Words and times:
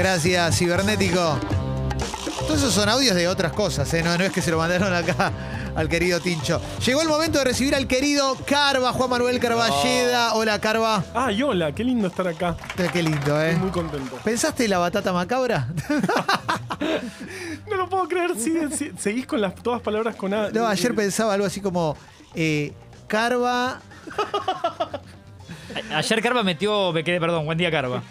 Gracias, 0.00 0.56
cibernético. 0.56 1.38
Todos 2.46 2.56
esos 2.60 2.72
son 2.72 2.88
audios 2.88 3.14
de 3.14 3.28
otras 3.28 3.52
cosas, 3.52 3.92
¿eh? 3.92 4.02
no, 4.02 4.16
no 4.16 4.24
es 4.24 4.32
que 4.32 4.40
se 4.40 4.50
lo 4.50 4.56
mandaron 4.56 4.94
acá 4.94 5.30
al 5.76 5.90
querido 5.90 6.18
Tincho. 6.20 6.58
Llegó 6.86 7.02
el 7.02 7.08
momento 7.08 7.38
de 7.38 7.44
recibir 7.44 7.74
al 7.74 7.86
querido 7.86 8.34
Carva, 8.46 8.94
Juan 8.94 9.10
Manuel 9.10 9.38
Carballeda. 9.38 10.32
Hola, 10.32 10.58
Carva. 10.58 11.04
Ay, 11.14 11.42
hola, 11.42 11.72
qué 11.72 11.84
lindo 11.84 12.06
estar 12.08 12.26
acá. 12.26 12.56
Qué 12.94 13.02
lindo, 13.02 13.38
¿eh? 13.42 13.48
Estoy 13.50 13.60
muy 13.62 13.70
contento. 13.72 14.16
¿Pensaste 14.24 14.66
la 14.68 14.78
batata 14.78 15.12
macabra? 15.12 15.68
No 17.68 17.76
lo 17.76 17.88
puedo 17.90 18.08
creer, 18.08 18.30
sigue- 18.38 18.94
seguís 18.98 19.26
con 19.26 19.38
las 19.42 19.54
todas 19.54 19.82
palabras 19.82 20.16
con 20.16 20.32
A. 20.32 20.48
No, 20.48 20.66
ayer 20.66 20.94
pensaba 20.94 21.34
algo 21.34 21.46
así 21.46 21.60
como 21.60 21.94
eh, 22.34 22.72
Carva. 23.06 23.80
Ayer 25.94 26.22
Carva 26.22 26.42
metió, 26.42 26.92
me 26.92 27.04
quedé, 27.04 27.20
perdón, 27.20 27.44
buen 27.46 27.58
día 27.58 27.70
Carva. 27.70 28.02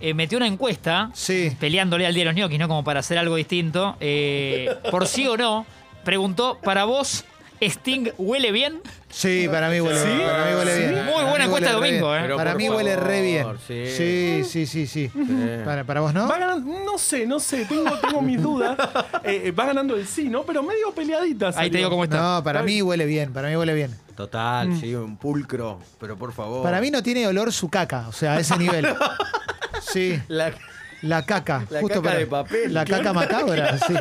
Eh, 0.00 0.14
metió 0.14 0.38
una 0.38 0.46
encuesta 0.46 1.10
Sí. 1.14 1.56
peleándole 1.58 2.06
al 2.06 2.14
día 2.14 2.22
de 2.22 2.30
los 2.30 2.34
ñoquis, 2.34 2.58
¿no? 2.58 2.68
Como 2.68 2.84
para 2.84 3.00
hacer 3.00 3.18
algo 3.18 3.36
distinto. 3.36 3.96
Eh, 4.00 4.74
por 4.90 5.06
sí 5.06 5.26
o 5.26 5.36
no, 5.36 5.66
preguntó, 6.04 6.58
¿para 6.62 6.84
vos 6.84 7.24
Sting 7.62 8.08
huele 8.16 8.52
bien? 8.52 8.80
Sí, 9.10 9.46
para 9.50 9.68
mí 9.68 9.80
huele 9.80 9.98
¿Sí? 10.00 10.06
bien. 10.08 10.20
Para 10.26 10.44
mí 10.46 10.54
huele 10.56 10.74
Sí. 10.76 10.80
bien. 10.94 11.04
Muy 11.04 11.24
buena 11.24 11.44
encuesta 11.44 11.72
domingo. 11.72 12.16
¿eh? 12.16 12.18
Pero 12.22 12.36
Para 12.38 12.54
mí 12.54 12.70
huele 12.70 12.96
re 12.96 13.20
bien. 13.22 13.46
sí. 13.68 13.84
Sí, 13.86 14.42
sí, 14.44 14.66
sí, 14.66 14.86
sí. 14.86 15.10
Para, 15.64 15.84
para 15.84 16.00
vos, 16.00 16.14
¿no? 16.14 16.26
Va 16.26 16.38
ganando, 16.38 16.72
no 16.84 16.96
sé, 16.96 17.26
no 17.26 17.38
sé, 17.38 17.66
tengo, 17.66 17.98
tengo 17.98 18.22
mis 18.22 18.40
dudas. 18.40 18.78
Eh, 19.24 19.50
va 19.52 19.66
ganando 19.66 19.94
el 19.96 20.06
sí, 20.06 20.28
¿no? 20.30 20.42
Pero 20.44 20.62
medio 20.62 20.90
peleadita. 20.94 21.50
Ahí 21.56 21.70
te 21.70 21.76
digo 21.78 21.90
cómo 21.90 22.04
está. 22.04 22.36
No, 22.36 22.42
para 22.44 22.62
mí 22.62 22.80
huele 22.80 23.04
bien. 23.04 23.30
Para 23.32 23.48
mí 23.50 23.56
huele 23.56 23.74
bien. 23.74 23.94
Total, 24.20 24.78
sí, 24.78 24.94
un 24.94 25.16
pulcro. 25.16 25.80
Pero 25.98 26.16
por 26.16 26.32
favor. 26.34 26.62
Para 26.62 26.80
mí 26.80 26.90
no 26.90 27.02
tiene 27.02 27.26
olor 27.26 27.52
su 27.54 27.70
caca, 27.70 28.06
o 28.08 28.12
sea, 28.12 28.34
a 28.34 28.40
ese 28.40 28.56
nivel. 28.58 28.86
Sí, 29.80 30.20
La- 30.28 30.52
la 31.02 31.24
caca. 31.24 31.64
La 31.70 31.80
justo 31.80 31.96
caca 31.96 32.02
para- 32.02 32.18
de 32.18 32.26
papel, 32.26 32.74
La 32.74 32.84
caca 32.84 33.12
macabra, 33.14 33.78
sí. 33.78 33.94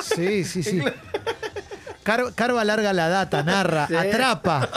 Sí, 0.00 0.44
sí, 0.44 0.62
sí. 0.62 0.82
Car- 2.04 2.32
Carva 2.34 2.64
larga 2.64 2.92
la 2.92 3.08
data, 3.08 3.42
narra, 3.42 3.86
Sí. 3.88 3.96
atrapa. 3.96 4.68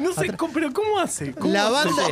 No 0.00 0.12
sé, 0.12 0.32
pero 0.52 0.72
¿cómo 0.72 0.98
hace? 0.98 1.32
¿Cómo 1.32 1.52
La 1.52 1.66
hace? 1.66 1.72
banda, 1.88 2.02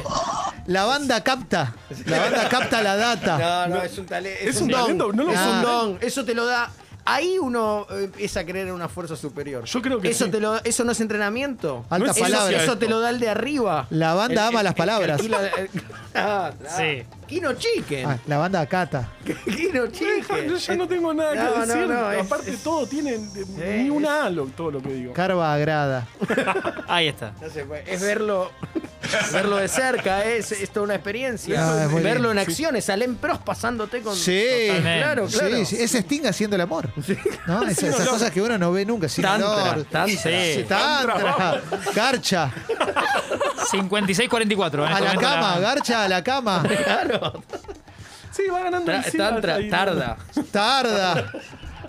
la 0.67 0.85
banda 0.85 1.25
capta. 1.25 1.75
La 2.07 2.21
banda 2.21 2.49
capta 2.49 2.83
la 2.83 2.97
data. 2.97 3.67
No, 3.69 3.77
no, 3.77 3.83
es 3.83 3.97
un 3.99 4.07
talento. 4.07 4.39
¿Es 4.43 4.61
un 4.61 4.71
talento? 4.71 5.13
No 5.13 5.25
lo 5.25 5.33
es 5.33 5.39
sé. 5.39 5.47
un 5.49 5.63
don. 5.63 5.99
Eso 6.03 6.25
te 6.25 6.35
lo 6.35 6.47
da. 6.47 6.71
Ahí 7.11 7.39
uno 7.39 7.87
eh, 7.91 8.05
empieza 8.05 8.41
a 8.41 8.45
creer 8.45 8.69
en 8.69 8.75
una 8.75 8.87
fuerza 8.89 9.17
superior. 9.17 9.65
Yo 9.65 9.81
creo 9.81 9.99
que 9.99 10.11
eso 10.11 10.27
sí. 10.27 10.31
te 10.31 10.41
lo, 10.41 10.63
eso 10.63 10.85
no 10.85 10.93
es 10.93 11.01
entrenamiento. 11.01 11.87
Altas 11.89 12.19
palabras. 12.19 12.63
Eso 12.63 12.77
te 12.77 12.87
lo 12.87 13.01
da 13.01 13.09
el 13.11 13.19
de 13.19 13.31
arriba. 13.31 13.87
La 13.89 14.13
banda 14.13 14.49
ama 14.49 14.63
las 14.63 14.75
palabras. 14.75 15.19
el- 15.21 15.33
el- 15.33 15.71
ah, 16.15 16.53
claro. 16.61 16.77
Sí. 16.77 17.03
Kino 17.27 17.53
Chicken. 17.55 18.07
Ah, 18.11 18.19
la 18.27 18.39
banda 18.39 18.65
cata. 18.67 19.09
Kino 19.45 19.87
Chicken. 19.87 20.49
yo 20.49 20.57
ya 20.57 20.77
no 20.77 20.87
tengo 20.89 21.13
nada 21.15 21.33
que 21.33 21.39
No, 21.39 21.67
decir. 21.67 21.87
no, 21.89 22.13
es- 22.13 22.21
Aparte, 22.27 22.51
es- 22.53 22.63
todo 22.63 22.87
tiene 22.87 23.19
ni 23.57 23.89
una 23.91 24.25
A 24.27 24.31
lo, 24.31 24.45
todo 24.47 24.71
lo 24.73 24.83
que 24.83 24.93
digo. 24.93 25.13
Carva 25.15 25.53
agrada. 25.55 26.07
Ahí 26.89 27.09
está. 27.09 27.33
No 27.41 27.49
sé, 27.49 27.67
es 27.87 28.01
verlo 28.03 28.51
verlo 29.33 29.57
de 29.57 29.69
cerca, 29.69 30.25
es, 30.25 30.51
es 30.53 30.71
toda 30.71 30.85
una 30.85 30.95
experiencia. 30.95 31.59
Ah, 31.63 31.85
es 31.85 31.91
muy 31.91 32.03
verlo 32.03 32.31
en 32.33 32.39
acciones, 32.39 32.89
Alem 32.91 33.17
Pros 33.17 33.39
pasándote 33.39 34.01
con. 34.03 34.17
Sí, 34.17 34.45
Totalmente. 34.67 34.99
Claro, 35.03 35.27
claro. 35.27 35.57
sí, 35.57 35.65
sí. 35.67 35.77
Es 35.83 35.95
Sting 35.95 36.27
haciendo 36.27 36.57
el 36.57 36.63
amor. 36.63 36.89
¿no? 37.47 37.63
Es- 37.69 37.83
esas 37.83 38.09
cosas 38.09 38.31
que 38.31 38.43
uno 38.43 38.59
no 38.59 38.73
ve 38.73 38.85
nunca. 38.85 39.09
Sin 39.09 39.23
Tantra, 39.23 39.49
olor. 39.51 39.85
tantra. 39.85 40.07
Sí, 40.17 40.65
tantra. 40.69 41.61
Garcha. 41.95 42.51
56-44. 43.71 44.83
¿eh? 44.83 44.87
A 44.87 44.91
la 44.91 44.99
Comenta 44.99 45.21
cama, 45.21 45.59
garcha 45.61 46.05
a 46.05 46.09
la 46.09 46.25
cama. 46.25 46.63
Sí, 48.31 48.43
va 48.53 48.61
ganando 48.63 48.93
Tra- 48.93 49.05
el 49.05 49.11
sí. 49.13 49.19
tantra, 49.19 49.59
tarda. 49.71 50.17
Tarda. 50.53 51.33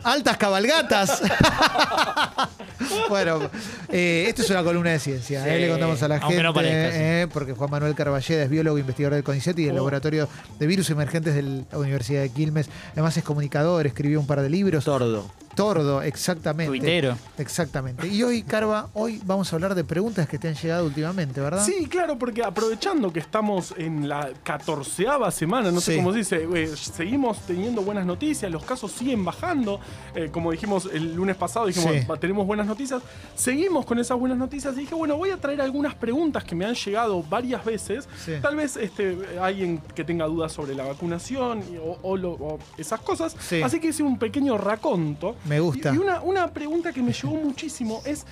Altas 0.03 0.37
cabalgatas. 0.37 1.21
bueno, 3.09 3.49
eh, 3.89 4.25
esto 4.27 4.41
es 4.41 4.49
una 4.49 4.63
columna 4.63 4.91
de 4.91 4.99
ciencia. 4.99 5.43
Sí, 5.43 5.49
eh, 5.49 5.59
le 5.59 5.69
contamos 5.69 6.01
a 6.03 6.07
la 6.07 6.19
gente. 6.19 6.43
no 6.43 6.53
parezca, 6.53 6.91
sí. 6.91 6.97
eh, 6.99 7.27
porque 7.31 7.53
Juan 7.53 7.69
Manuel 7.69 7.95
Carballeda 7.95 8.43
es 8.43 8.49
biólogo 8.49 8.77
investigador 8.77 9.15
del 9.15 9.23
CONICET 9.23 9.57
y 9.59 9.63
del 9.65 9.73
Oh. 9.73 9.75
Laboratorio 9.75 10.27
de 10.59 10.67
Virus 10.67 10.89
Emergentes 10.89 11.35
de 11.35 11.41
la 11.43 11.77
Universidad 11.77 12.21
de 12.21 12.29
Quilmes. 12.29 12.69
Además 12.93 13.15
es 13.17 13.23
comunicador, 13.23 13.85
escribió 13.87 14.19
un 14.19 14.27
par 14.27 14.41
de 14.41 14.49
libros. 14.49 14.85
Tordo. 14.85 15.29
Tordo, 15.63 16.01
exactamente. 16.01 16.69
Tuitero. 16.71 17.17
Exactamente. 17.37 18.07
Y 18.07 18.23
hoy, 18.23 18.43
Carva, 18.43 18.87
hoy 18.93 19.21
vamos 19.25 19.51
a 19.51 19.57
hablar 19.57 19.75
de 19.75 19.83
preguntas 19.83 20.25
que 20.29 20.39
te 20.39 20.47
han 20.47 20.55
llegado 20.55 20.85
últimamente, 20.85 21.41
¿verdad? 21.41 21.65
Sí, 21.65 21.85
claro, 21.87 22.17
porque 22.17 22.41
aprovechando 22.45 23.11
que 23.11 23.19
estamos 23.19 23.73
en 23.77 24.07
la 24.07 24.29
catorceava 24.43 25.29
semana, 25.31 25.69
no 25.69 25.81
sé 25.81 25.97
cómo 25.97 26.13
se 26.13 26.19
dice, 26.19 26.47
eh, 26.55 26.67
seguimos 26.77 27.39
teniendo 27.45 27.81
buenas 27.81 28.05
noticias, 28.05 28.49
los 28.49 28.63
casos 28.63 28.93
siguen 28.93 29.25
bajando, 29.25 29.81
eh, 30.15 30.29
como 30.31 30.51
dijimos 30.51 30.89
el 30.93 31.13
lunes 31.13 31.35
pasado, 31.35 31.65
dijimos, 31.65 31.91
Sí. 31.93 32.05
"Va, 32.09 32.15
tenemos 32.15 32.47
buenas 32.47 32.65
noticias, 32.65 33.01
seguimos 33.35 33.85
con 33.85 33.99
esas 33.99 34.17
buenas 34.17 34.37
noticias 34.37 34.73
y 34.77 34.81
dije, 34.81 34.95
bueno, 34.95 35.17
voy 35.17 35.31
a 35.31 35.37
traer 35.41 35.59
algunas 35.59 35.93
preguntas 35.93 36.45
que 36.45 36.55
me 36.55 36.63
han 36.65 36.75
llegado 36.75 37.21
varias 37.21 37.65
veces, 37.65 38.07
Sí. 38.23 38.31
tal 38.41 38.55
vez 38.55 38.77
este, 38.77 39.17
alguien 39.41 39.79
que 39.93 40.05
tenga 40.05 40.25
dudas 40.25 40.53
sobre 40.53 40.73
la 40.73 40.85
vacunación 40.85 41.61
y- 41.69 41.75
o, 41.75 41.99
o 42.01 42.15
lo- 42.15 42.31
o 42.31 42.59
esas 42.77 43.01
cosas, 43.01 43.35
Sí. 43.41 43.61
así 43.61 43.81
que 43.81 43.87
hice 43.89 44.03
un 44.03 44.17
pequeño 44.17 44.57
raconto. 44.57 45.35
Me 45.49 45.59
gusta. 45.59 45.91
Y, 45.91 45.95
y 45.95 45.97
una, 45.97 46.21
una 46.21 46.47
pregunta 46.53 46.93
que 46.93 47.01
me 47.01 47.11
llegó 47.11 47.35
muchísimo 47.35 48.01
es, 48.05 48.25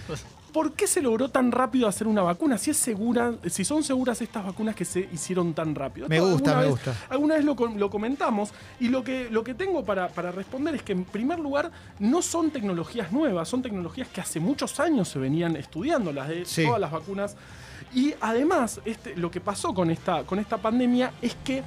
¿por 0.53 0.73
qué 0.73 0.87
se 0.87 1.01
logró 1.01 1.29
tan 1.29 1.51
rápido 1.51 1.87
hacer 1.87 2.07
una 2.07 2.21
vacuna? 2.21 2.57
Si 2.57 2.71
es 2.71 2.77
segura, 2.77 3.33
si 3.49 3.65
son 3.65 3.83
seguras 3.83 4.21
estas 4.21 4.45
vacunas 4.45 4.75
que 4.75 4.85
se 4.85 5.09
hicieron 5.11 5.53
tan 5.53 5.75
rápido. 5.75 6.07
Me 6.07 6.19
gusta, 6.19 6.55
me 6.55 6.61
vez- 6.61 6.69
gusta. 6.71 6.95
Alguna 7.09 7.35
vez 7.35 7.43
lo, 7.45 7.55
lo 7.55 7.89
comentamos 7.89 8.51
y 8.79 8.87
lo 8.89 9.03
que, 9.03 9.29
lo 9.29 9.43
que 9.43 9.53
tengo 9.53 9.83
para, 9.83 10.07
para 10.09 10.31
responder 10.31 10.75
es 10.75 10.83
que 10.83 10.93
en 10.93 11.03
primer 11.03 11.39
lugar 11.39 11.71
no 11.99 12.21
son 12.21 12.51
tecnologías 12.51 13.11
nuevas, 13.11 13.49
son 13.49 13.61
tecnologías 13.61 14.07
que 14.07 14.21
hace 14.21 14.39
muchos 14.39 14.79
años 14.79 15.09
se 15.09 15.19
venían 15.19 15.55
estudiando, 15.55 16.13
las 16.13 16.29
de 16.29 16.45
Sí. 16.45 16.63
todas 16.65 16.79
las 16.79 16.91
vacunas. 16.91 17.35
Y 17.93 18.13
además, 18.21 18.81
este, 18.85 19.15
lo 19.15 19.29
que 19.31 19.39
pasó 19.41 19.73
con 19.73 19.89
esta, 19.91 20.23
con 20.23 20.39
esta 20.39 20.57
pandemia 20.57 21.13
es 21.21 21.35
que 21.43 21.63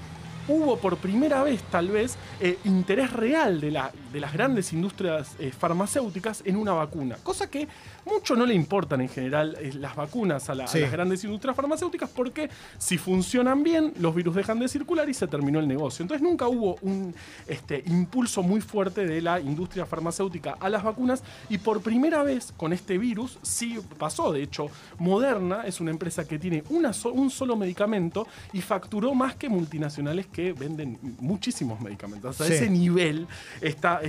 hubo 0.48 0.76
por 0.78 0.96
primera 0.96 1.42
vez, 1.44 1.62
tal 1.70 1.88
vez, 1.88 2.16
eh, 2.40 2.58
interés 2.64 3.12
real 3.12 3.60
de, 3.60 3.70
la, 3.70 3.92
de 4.12 4.20
las 4.20 4.32
grandes 4.32 4.72
industrias 4.72 5.34
eh, 5.38 5.52
farmacéuticas 5.56 6.42
en 6.44 6.56
una 6.56 6.72
vacuna. 6.72 7.16
Cosa 7.22 7.48
que 7.50 7.68
mucho 8.06 8.34
no 8.36 8.44
le 8.46 8.54
importan 8.54 9.00
en 9.00 9.08
general 9.08 9.56
eh, 9.60 9.72
las 9.74 9.94
vacunas 9.96 10.48
a, 10.50 10.54
la- 10.54 10.64
a 10.64 10.68
Sí. 10.68 10.80
las 10.80 10.90
grandes 10.92 11.22
industrias 11.24 11.54
farmacéuticas 11.56 12.10
porque 12.10 12.50
si 12.78 12.98
funcionan 12.98 13.62
bien, 13.62 13.92
los 13.98 14.14
virus 14.14 14.34
dejan 14.34 14.58
de 14.58 14.68
circular 14.68 15.08
y 15.08 15.14
se 15.14 15.26
terminó 15.26 15.60
el 15.60 15.68
negocio. 15.68 16.02
Entonces 16.02 16.22
nunca 16.22 16.48
hubo 16.48 16.76
un 16.82 17.14
este, 17.46 17.82
impulso 17.86 18.42
muy 18.42 18.60
fuerte 18.60 19.06
de 19.06 19.20
la 19.20 19.40
industria 19.40 19.86
farmacéutica 19.86 20.56
a 20.60 20.68
las 20.68 20.82
vacunas 20.82 21.22
y 21.48 21.58
por 21.58 21.80
primera 21.82 22.22
vez 22.22 22.52
con 22.56 22.72
este 22.72 22.98
virus 22.98 23.38
sí 23.42 23.78
pasó. 23.98 24.32
De 24.32 24.42
hecho, 24.42 24.68
Moderna 24.98 25.62
es 25.66 25.80
una 25.80 25.90
empresa 25.90 26.26
que 26.26 26.38
tiene 26.38 26.62
una 26.70 26.92
so- 26.92 27.12
un 27.12 27.30
solo 27.30 27.56
medicamento 27.56 28.26
y 28.52 28.60
facturó 28.60 29.14
más 29.14 29.34
que 29.36 29.48
multinacionales 29.48 30.26
que 30.26 30.52
venden 30.52 30.98
muchísimos 31.18 31.80
medicamentos. 31.80 32.30
Hasta 32.32 32.46
Sí. 32.46 32.52
ese 32.54 32.70
nivel 32.70 33.26
está, 33.60 33.99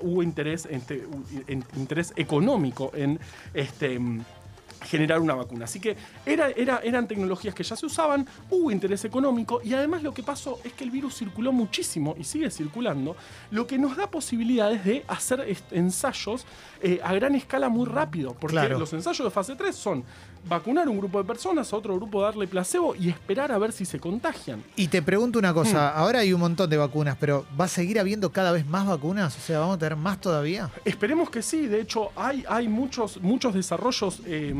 hubo 0.00 0.22
interés, 0.22 0.66
este, 0.70 1.04
interés 1.48 2.12
económico 2.16 2.92
en 2.94 3.18
este, 3.54 3.98
mm, 3.98 4.24
generar 4.82 5.20
una 5.20 5.34
vacuna. 5.34 5.64
Así 5.64 5.80
que 5.80 5.96
era, 6.24 6.48
era- 6.50 6.80
eran 6.84 7.06
tecnologías 7.08 7.54
que 7.54 7.62
ya 7.62 7.76
se 7.76 7.86
usaban, 7.86 8.26
hubo 8.50 8.70
interés 8.70 9.04
económico 9.04 9.60
y 9.64 9.74
además 9.74 10.02
lo 10.02 10.12
que 10.14 10.22
pasó 10.22 10.58
es 10.64 10.72
que 10.72 10.84
el 10.84 10.90
virus 10.90 11.14
circuló 11.16 11.52
muchísimo 11.52 12.14
y 12.18 12.24
sigue 12.24 12.50
circulando, 12.50 13.16
lo 13.50 13.66
que 13.66 13.78
nos 13.78 13.96
da 13.96 14.10
posibilidades 14.10 14.84
de 14.84 15.04
hacer 15.08 15.44
ensayos 15.70 16.44
eh, 16.82 17.00
a 17.02 17.14
gran 17.14 17.34
escala 17.34 17.68
muy 17.68 17.86
rápido, 17.86 18.34
porque 18.38 18.56
Claro. 18.56 18.78
los 18.78 18.92
ensayos 18.92 19.24
de 19.24 19.30
fase 19.30 19.54
3 19.56 19.74
son 19.74 20.04
vacunar 20.48 20.88
un 20.88 20.98
grupo 20.98 21.18
de 21.18 21.24
personas, 21.24 21.72
a 21.72 21.76
otro 21.76 21.96
grupo 21.96 22.22
darle 22.22 22.46
placebo 22.46 22.94
y 22.94 23.08
esperar 23.08 23.50
a 23.50 23.58
ver 23.58 23.72
si 23.72 23.84
se 23.84 23.98
contagian. 23.98 24.62
Y 24.76 24.86
te 24.88 25.02
pregunto 25.02 25.38
una 25.40 25.52
cosa, 25.52 25.92
Hmm. 25.94 25.98
ahora 25.98 26.18
hay 26.20 26.32
un 26.32 26.40
montón 26.40 26.70
de 26.70 26.76
vacunas, 26.76 27.16
pero 27.18 27.44
¿va 27.58 27.64
a 27.64 27.68
seguir 27.68 27.98
habiendo 27.98 28.30
cada 28.30 28.52
vez 28.52 28.64
más 28.66 28.86
vacunas? 28.86 29.36
O 29.36 29.40
sea, 29.40 29.58
¿vamos 29.58 29.76
a 29.76 29.78
tener 29.78 29.96
más 29.96 30.20
todavía? 30.20 30.70
Esperemos 30.84 31.30
que 31.30 31.42
sí, 31.42 31.66
de 31.66 31.80
hecho 31.80 32.10
hay, 32.14 32.44
hay 32.48 32.68
muchos, 32.68 33.20
muchos 33.22 33.54
desarrollos. 33.54 34.20
eh, 34.26 34.52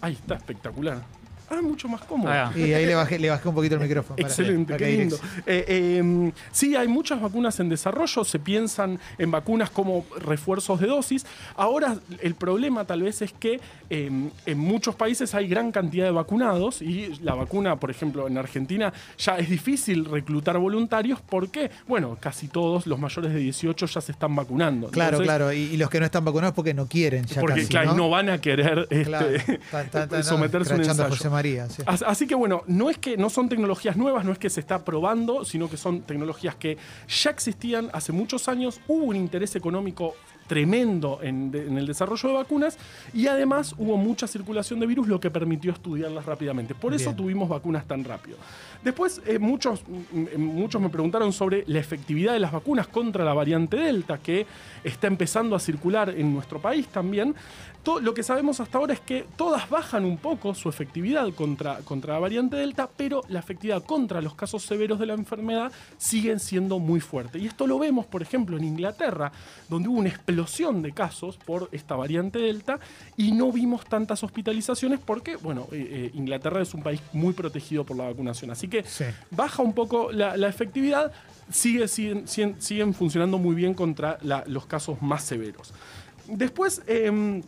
ahí 0.00 0.12
está, 0.14 0.34
espectacular. 0.36 1.02
Ah, 1.48 1.60
mucho 1.62 1.88
más 1.88 2.00
cómodo. 2.02 2.30
Ah, 2.32 2.50
Y 2.56 2.72
ahí 2.72 2.86
le 2.86 2.94
bajé, 2.94 3.18
le 3.18 3.30
bajé 3.30 3.48
un 3.48 3.54
poquito 3.54 3.76
el 3.76 3.80
micrófono. 3.80 4.16
para- 4.16 4.28
Excelente, 4.28 4.72
para 4.74 4.84
qué 4.84 4.96
lindo. 4.96 5.16
Eh, 5.46 5.64
eh, 5.68 6.32
sí, 6.50 6.74
hay 6.76 6.88
muchas 6.88 7.20
vacunas 7.20 7.58
en 7.60 7.68
desarrollo, 7.68 8.24
se 8.24 8.38
piensan 8.38 8.98
en 9.18 9.30
vacunas 9.30 9.70
como 9.70 10.04
refuerzos 10.18 10.80
de 10.80 10.86
dosis. 10.88 11.24
Ahora 11.56 11.96
el 12.20 12.34
problema 12.34 12.84
tal 12.84 13.02
vez 13.02 13.22
es 13.22 13.32
que 13.32 13.60
eh, 13.90 14.10
en 14.46 14.58
muchos 14.58 14.94
países 14.96 15.34
hay 15.34 15.46
gran 15.48 15.70
cantidad 15.72 16.04
de 16.06 16.10
vacunados 16.10 16.82
y 16.82 17.14
la 17.22 17.34
vacuna, 17.34 17.76
por 17.76 17.90
ejemplo, 17.90 18.26
en 18.26 18.38
Argentina 18.38 18.92
ya 19.18 19.38
es 19.38 19.48
difícil 19.48 20.04
reclutar 20.04 20.58
voluntarios 20.58 21.20
porque, 21.20 21.70
bueno, 21.86 22.16
casi 22.20 22.48
todos 22.48 22.86
los 22.86 22.98
mayores 22.98 23.32
de 23.32 23.38
18 23.38 23.86
ya 23.86 24.00
se 24.00 24.12
están 24.12 24.34
vacunando. 24.34 24.88
Claro, 24.88 25.18
Entonces, 25.18 25.26
claro. 25.26 25.52
Y, 25.52 25.58
y 25.58 25.76
los 25.76 25.88
que 25.90 26.00
no 26.00 26.06
están 26.06 26.24
vacunados 26.24 26.54
porque 26.54 26.74
no 26.74 26.86
quieren 26.86 27.24
ya 27.26 27.40
Porque 27.40 27.60
casi, 27.60 27.68
claro, 27.68 27.90
¿no? 27.92 27.96
no 27.96 28.10
van 28.10 28.30
a 28.30 28.40
querer 28.40 28.86
este, 28.90 29.04
Claro. 29.04 29.26
Tan- 29.70 29.90
tan- 29.90 30.08
tan- 30.08 30.24
someterse 30.24 30.72
a 30.72 30.76
un 30.76 30.82
ensayo. 30.82 31.08
María. 31.36 31.68
sí. 31.68 31.82
Así 31.86 32.26
que 32.26 32.34
bueno, 32.34 32.62
no 32.66 32.88
es 32.90 32.98
que 32.98 33.16
no 33.16 33.28
son 33.30 33.48
tecnologías 33.48 33.96
nuevas, 33.96 34.24
no 34.24 34.32
es 34.32 34.38
que 34.38 34.50
se 34.50 34.60
está 34.60 34.84
probando, 34.84 35.44
sino 35.44 35.68
que 35.70 35.76
son 35.76 36.02
tecnologías 36.02 36.54
que 36.56 36.76
ya 37.22 37.30
existían 37.30 37.90
hace 37.92 38.12
muchos 38.12 38.48
años, 38.48 38.80
hubo 38.88 39.04
un 39.04 39.16
interés 39.16 39.54
económico 39.56 40.14
tremendo 40.46 41.18
en, 41.22 41.50
de- 41.50 41.66
en 41.66 41.76
el 41.76 41.86
desarrollo 41.88 42.28
de 42.28 42.34
vacunas 42.36 42.78
y 43.12 43.26
además 43.26 43.74
hubo 43.78 43.96
mucha 43.96 44.28
circulación 44.28 44.78
de 44.78 44.86
virus, 44.86 45.08
lo 45.08 45.18
que 45.18 45.28
permitió 45.28 45.72
estudiarlas 45.72 46.24
rápidamente. 46.24 46.72
Por 46.72 46.94
eso 46.94 47.06
Bien. 47.10 47.16
tuvimos 47.16 47.48
vacunas 47.48 47.84
tan 47.86 48.04
rápido. 48.04 48.36
Después, 48.84 49.20
eh, 49.26 49.40
muchos, 49.40 49.82
mm, 49.88 50.38
muchos 50.40 50.80
me 50.80 50.88
preguntaron 50.88 51.32
sobre 51.32 51.64
la 51.66 51.80
efectividad 51.80 52.32
de 52.32 52.38
las 52.38 52.52
vacunas 52.52 52.86
contra 52.86 53.24
la 53.24 53.34
variante 53.34 53.76
Delta, 53.76 54.18
que 54.18 54.46
está 54.84 55.08
empezando 55.08 55.56
a 55.56 55.58
circular 55.58 56.10
en 56.10 56.32
nuestro 56.32 56.60
país 56.60 56.86
también. 56.86 57.34
Lo 57.86 58.14
que 58.14 58.22
sabemos 58.24 58.58
hasta 58.58 58.78
ahora 58.78 58.94
es 58.94 59.00
que 59.00 59.24
todas 59.36 59.70
bajan 59.70 60.04
un 60.04 60.16
poco 60.18 60.54
su 60.54 60.68
efectividad 60.68 61.32
contra, 61.34 61.78
contra 61.78 62.14
la 62.14 62.18
variante 62.20 62.56
Delta, 62.56 62.90
pero 62.96 63.22
la 63.28 63.38
efectividad 63.38 63.84
contra 63.84 64.20
los 64.20 64.34
casos 64.34 64.64
severos 64.64 64.98
de 64.98 65.06
la 65.06 65.14
enfermedad 65.14 65.70
siguen 65.96 66.40
siendo 66.40 66.80
muy 66.80 66.98
fuerte. 67.00 67.38
Y 67.38 67.46
esto 67.46 67.66
lo 67.68 67.78
vemos, 67.78 68.04
por 68.04 68.22
ejemplo, 68.22 68.56
en 68.58 68.64
Inglaterra, 68.64 69.30
donde 69.68 69.88
hubo 69.88 69.98
una 70.00 70.08
explosión 70.08 70.82
de 70.82 70.92
casos 70.92 71.36
por 71.36 71.68
esta 71.70 71.94
variante 71.94 72.40
Delta 72.40 72.80
y 73.16 73.30
no 73.32 73.52
vimos 73.52 73.84
tantas 73.86 74.24
hospitalizaciones 74.24 74.98
porque, 74.98 75.36
bueno, 75.36 75.68
eh, 75.70 75.86
eh, 75.88 76.10
Inglaterra 76.14 76.60
es 76.62 76.74
un 76.74 76.82
país 76.82 77.00
muy 77.12 77.34
protegido 77.34 77.84
por 77.84 77.96
la 77.96 78.04
vacunación. 78.08 78.50
Así 78.50 78.66
que 78.66 78.82
Sí. 78.82 79.04
baja 79.30 79.62
un 79.62 79.72
poco 79.74 80.10
la, 80.10 80.36
la 80.36 80.48
efectividad, 80.48 81.12
sigue, 81.50 81.86
siguen, 81.86 82.26
siguen, 82.26 82.60
siguen 82.60 82.94
funcionando 82.94 83.38
muy 83.38 83.54
bien 83.54 83.74
contra 83.74 84.18
la- 84.22 84.42
los 84.48 84.66
casos 84.66 85.00
más 85.02 85.22
severos. 85.22 85.72
Después, 86.26 86.82
em, 86.88 87.42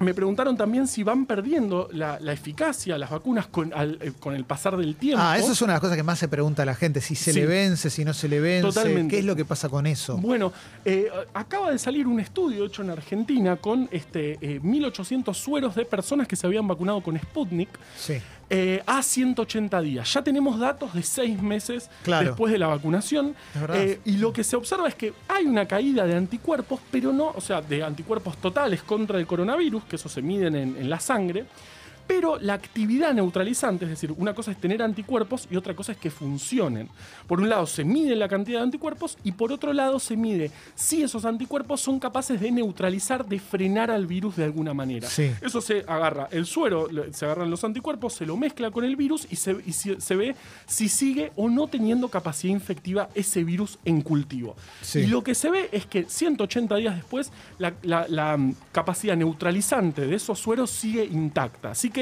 me 0.00 0.14
preguntaron 0.14 0.56
también 0.56 0.86
si 0.86 1.02
van 1.02 1.26
perdiendo 1.26 1.88
la, 1.92 2.18
la 2.20 2.32
eficacia 2.32 2.96
las 2.98 3.10
vacunas 3.10 3.46
con, 3.48 3.72
al- 3.74 3.98
eh, 4.00 4.12
con 4.20 4.34
el 4.34 4.44
pasar 4.44 4.76
del 4.76 4.94
tiempo. 4.96 5.22
Ah, 5.22 5.36
eso 5.38 5.52
es 5.52 5.60
una 5.62 5.72
de 5.72 5.76
las 5.76 5.80
cosas 5.80 5.96
que 5.96 6.02
más 6.02 6.18
se 6.18 6.28
pregunta 6.28 6.62
a 6.62 6.66
la 6.66 6.74
gente, 6.74 7.00
si 7.00 7.14
se 7.14 7.32
Sí. 7.32 7.40
le 7.40 7.46
vence, 7.46 7.90
si 7.90 8.04
no 8.04 8.14
se 8.14 8.28
le 8.28 8.38
vence, 8.40 8.68
Totalmente. 8.68 9.10
qué 9.14 9.18
es 9.20 9.24
lo 9.24 9.34
que 9.34 9.44
pasa 9.44 9.68
con 9.68 9.86
eso. 9.86 10.16
Bueno, 10.18 10.52
eh, 10.84 11.08
acaba 11.34 11.70
de 11.70 11.78
salir 11.78 12.06
un 12.06 12.20
estudio 12.20 12.64
hecho 12.66 12.82
en 12.82 12.90
Argentina 12.90 13.56
con 13.56 13.88
este, 13.90 14.38
eh, 14.40 14.60
1.800 14.62 15.34
sueros 15.34 15.74
de 15.74 15.84
personas 15.84 16.28
que 16.28 16.36
se 16.36 16.46
habían 16.46 16.66
vacunado 16.68 17.02
con 17.02 17.18
Sputnik 17.18 17.68
Sí. 17.98 18.18
Eh, 18.50 18.82
a 18.86 19.02
180 19.02 19.80
días. 19.82 20.12
Ya 20.14 20.22
tenemos 20.22 20.58
datos 20.58 20.94
de 20.94 21.02
seis 21.02 21.40
meses 21.42 21.90
Claro. 22.02 22.26
después 22.28 22.52
de 22.52 22.58
la 22.58 22.66
vacunación. 22.68 23.34
Eh, 23.74 24.00
y 24.04 24.16
lo 24.16 24.32
que 24.32 24.42
se 24.44 24.56
observa 24.56 24.88
es 24.88 24.94
que 24.94 25.12
hay 25.28 25.44
una 25.46 25.66
caída 25.66 26.06
de 26.06 26.14
anticuerpos, 26.16 26.80
pero 26.90 27.12
no, 27.12 27.32
o 27.34 27.40
sea, 27.40 27.60
de 27.60 27.82
anticuerpos 27.82 28.36
totales 28.38 28.82
contra 28.82 29.18
el 29.18 29.26
coronavirus, 29.26 29.84
que 29.84 29.96
eso 29.96 30.08
se 30.08 30.22
miden 30.22 30.54
en, 30.56 30.76
en 30.76 30.88
la 30.90 30.98
sangre. 31.00 31.44
Pero 32.08 32.38
la 32.40 32.54
actividad 32.54 33.12
neutralizante, 33.14 33.84
es 33.84 33.90
decir, 33.90 34.12
una 34.16 34.34
cosa 34.34 34.50
es 34.50 34.56
tener 34.58 34.82
anticuerpos 34.82 35.46
y 35.50 35.56
otra 35.56 35.76
cosa 35.76 35.92
es 35.92 35.98
que 35.98 36.10
funcionen. 36.10 36.88
Por 37.26 37.38
un 37.40 37.48
lado 37.50 37.66
se 37.66 37.84
mide 37.84 38.16
la 38.16 38.28
cantidad 38.28 38.58
de 38.60 38.64
anticuerpos 38.64 39.18
y 39.24 39.32
por 39.32 39.52
otro 39.52 39.72
lado 39.74 40.00
se 40.00 40.16
mide 40.16 40.50
si 40.74 41.02
esos 41.02 41.26
anticuerpos 41.26 41.82
son 41.82 42.00
capaces 42.00 42.40
de 42.40 42.50
neutralizar, 42.50 43.26
de 43.26 43.38
frenar 43.38 43.90
al 43.90 44.06
virus 44.06 44.36
de 44.36 44.44
alguna 44.44 44.72
manera. 44.72 45.06
Sí. 45.08 45.30
Eso 45.42 45.60
se 45.60 45.84
agarra, 45.86 46.28
el 46.32 46.46
suero, 46.46 46.88
se 47.12 47.24
agarran 47.26 47.50
los 47.50 47.62
anticuerpos, 47.62 48.14
se 48.14 48.24
lo 48.24 48.36
mezcla 48.38 48.70
con 48.70 48.84
el 48.84 48.96
virus 48.96 49.26
y 49.30 49.36
se, 49.36 49.56
y 49.66 49.72
si- 49.72 50.00
se 50.00 50.16
ve 50.16 50.34
si 50.66 50.88
sigue 50.88 51.30
o 51.36 51.50
no 51.50 51.66
teniendo 51.68 52.08
capacidad 52.08 52.52
infectiva 52.54 53.10
ese 53.14 53.44
virus 53.44 53.78
en 53.84 54.00
cultivo. 54.00 54.56
Sí. 54.80 55.00
Y 55.00 55.06
lo 55.08 55.22
que 55.22 55.34
se 55.34 55.50
ve 55.50 55.68
es 55.72 55.84
que 55.84 56.04
180 56.08 56.74
días 56.76 56.96
después 56.96 57.30
la, 57.58 57.74
la- 57.82 58.06
la, 58.08 58.36
mm, 58.38 58.54
capacidad 58.72 59.14
neutralizante 59.14 60.06
de 60.06 60.14
esos 60.16 60.38
sueros 60.38 60.70
sigue 60.70 61.04
intacta. 61.04 61.72
Así 61.72 61.90
que 61.90 61.97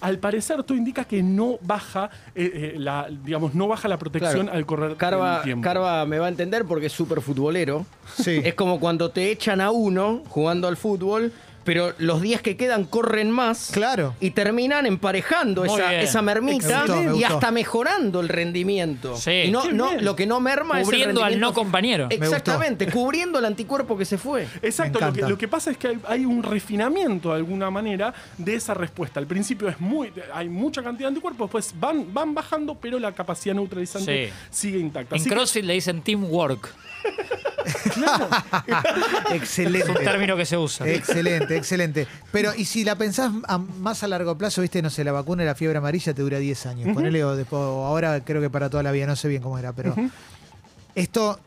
al 0.00 0.18
parecer 0.18 0.62
todo 0.62 0.78
indica 0.78 1.04
que 1.04 1.22
no 1.22 1.58
baja, 1.60 2.10
eh, 2.34 2.72
eh, 2.74 2.74
la, 2.78 3.08
digamos, 3.24 3.54
no 3.54 3.66
baja 3.66 3.88
la 3.88 3.98
protección 3.98 4.42
Claro. 4.44 4.56
al 4.56 4.64
correr 4.66 4.96
Carva, 4.96 5.38
el 5.38 5.42
tiempo. 5.42 5.64
Carva 5.64 6.04
me 6.06 6.18
va 6.20 6.26
a 6.26 6.28
entender 6.28 6.64
porque 6.64 6.86
es 6.86 6.92
súper 6.92 7.20
futbolero. 7.20 7.84
Sí. 8.14 8.40
Es 8.44 8.54
como 8.54 8.78
cuando 8.78 9.10
te 9.10 9.30
echan 9.32 9.60
a 9.60 9.70
uno 9.72 10.22
jugando 10.28 10.68
al 10.68 10.76
fútbol, 10.76 11.32
pero 11.68 11.92
los 11.98 12.22
días 12.22 12.40
que 12.40 12.56
quedan 12.56 12.84
corren 12.84 13.30
más. 13.30 13.72
Claro. 13.74 14.14
Y 14.20 14.30
terminan 14.30 14.86
emparejando 14.86 15.66
Muy 15.66 15.78
esa, 15.78 15.90
bien. 15.90 16.00
esa 16.00 16.22
mermita 16.22 16.66
Me 16.66 16.74
gustó, 16.80 16.96
me 16.96 17.02
y 17.02 17.08
gustó. 17.08 17.26
hasta 17.26 17.50
mejorando 17.50 18.20
el 18.20 18.30
rendimiento. 18.30 19.14
Sí. 19.18 19.30
Y 19.44 19.50
no, 19.50 19.70
no, 19.70 19.90
bien. 19.90 20.02
lo 20.06 20.16
que 20.16 20.26
no 20.26 20.40
merma 20.40 20.80
es 20.80 20.88
el 20.88 20.94
Cubriendo 20.94 21.22
al 21.22 21.38
no 21.38 21.52
compañero. 21.52 22.06
Exactamente, 22.08 22.90
cubriendo 22.90 23.38
el 23.38 23.44
anticuerpo 23.44 23.98
que 23.98 24.06
se 24.06 24.16
fue. 24.16 24.46
Exacto, 24.62 24.94
lo 24.98 25.06
que, 25.12 25.18
encanta. 25.18 25.28
lo 25.28 25.36
que 25.36 25.46
pasa 25.46 25.70
es 25.70 25.76
que 25.76 25.88
hay, 25.88 25.98
hay 26.08 26.24
un 26.24 26.42
refinamiento 26.42 27.28
de 27.28 27.36
alguna 27.36 27.70
manera 27.70 28.14
de 28.38 28.54
esa 28.54 28.72
respuesta. 28.72 29.20
Al 29.20 29.26
principio 29.26 29.68
es 29.68 29.78
muy, 29.78 30.10
hay 30.32 30.48
mucha 30.48 30.82
cantidad 30.82 31.08
de 31.08 31.16
anticuerpos, 31.16 31.48
después 31.48 31.74
van, 31.78 32.14
van 32.14 32.32
bajando, 32.32 32.76
pero 32.80 32.98
la 32.98 33.12
capacidad 33.12 33.54
neutralizante 33.54 34.28
Sí. 34.28 34.32
sigue 34.50 34.78
intacta. 34.78 35.16
En 35.16 35.20
Así 35.20 35.28
que- 35.28 35.62
le 35.62 35.74
dicen 35.74 36.00
teamwork. 36.00 36.74
Es 39.28 39.30
un 39.30 39.34
Excelente. 39.34 39.92
término 40.04 40.36
que 40.36 40.46
se 40.46 40.56
usa. 40.56 40.88
Excelente, 40.88 41.56
excelente. 41.56 42.06
Pero, 42.32 42.54
y 42.54 42.64
si 42.64 42.84
la 42.84 42.96
pensás 42.96 43.32
a- 43.46 43.58
más 43.58 44.02
a 44.02 44.08
largo 44.08 44.36
plazo, 44.38 44.62
viste, 44.62 44.80
no 44.82 44.90
sé, 44.90 45.04
la 45.04 45.12
vacuna 45.12 45.42
de 45.42 45.48
la 45.48 45.54
fiebre 45.54 45.78
amarilla 45.78 46.14
te 46.14 46.22
dura 46.22 46.38
10 46.38 46.66
años. 46.66 46.94
Ponele 46.94 47.24
o 47.24 47.36
después, 47.36 47.60
o 47.60 47.84
ahora 47.84 48.24
creo 48.24 48.40
que 48.40 48.50
para 48.50 48.70
toda 48.70 48.82
la 48.82 48.92
vida, 48.92 49.06
no 49.06 49.16
sé 49.16 49.28
bien 49.28 49.42
cómo 49.42 49.58
era, 49.58 49.72
pero 49.72 49.94
esto 50.94 51.38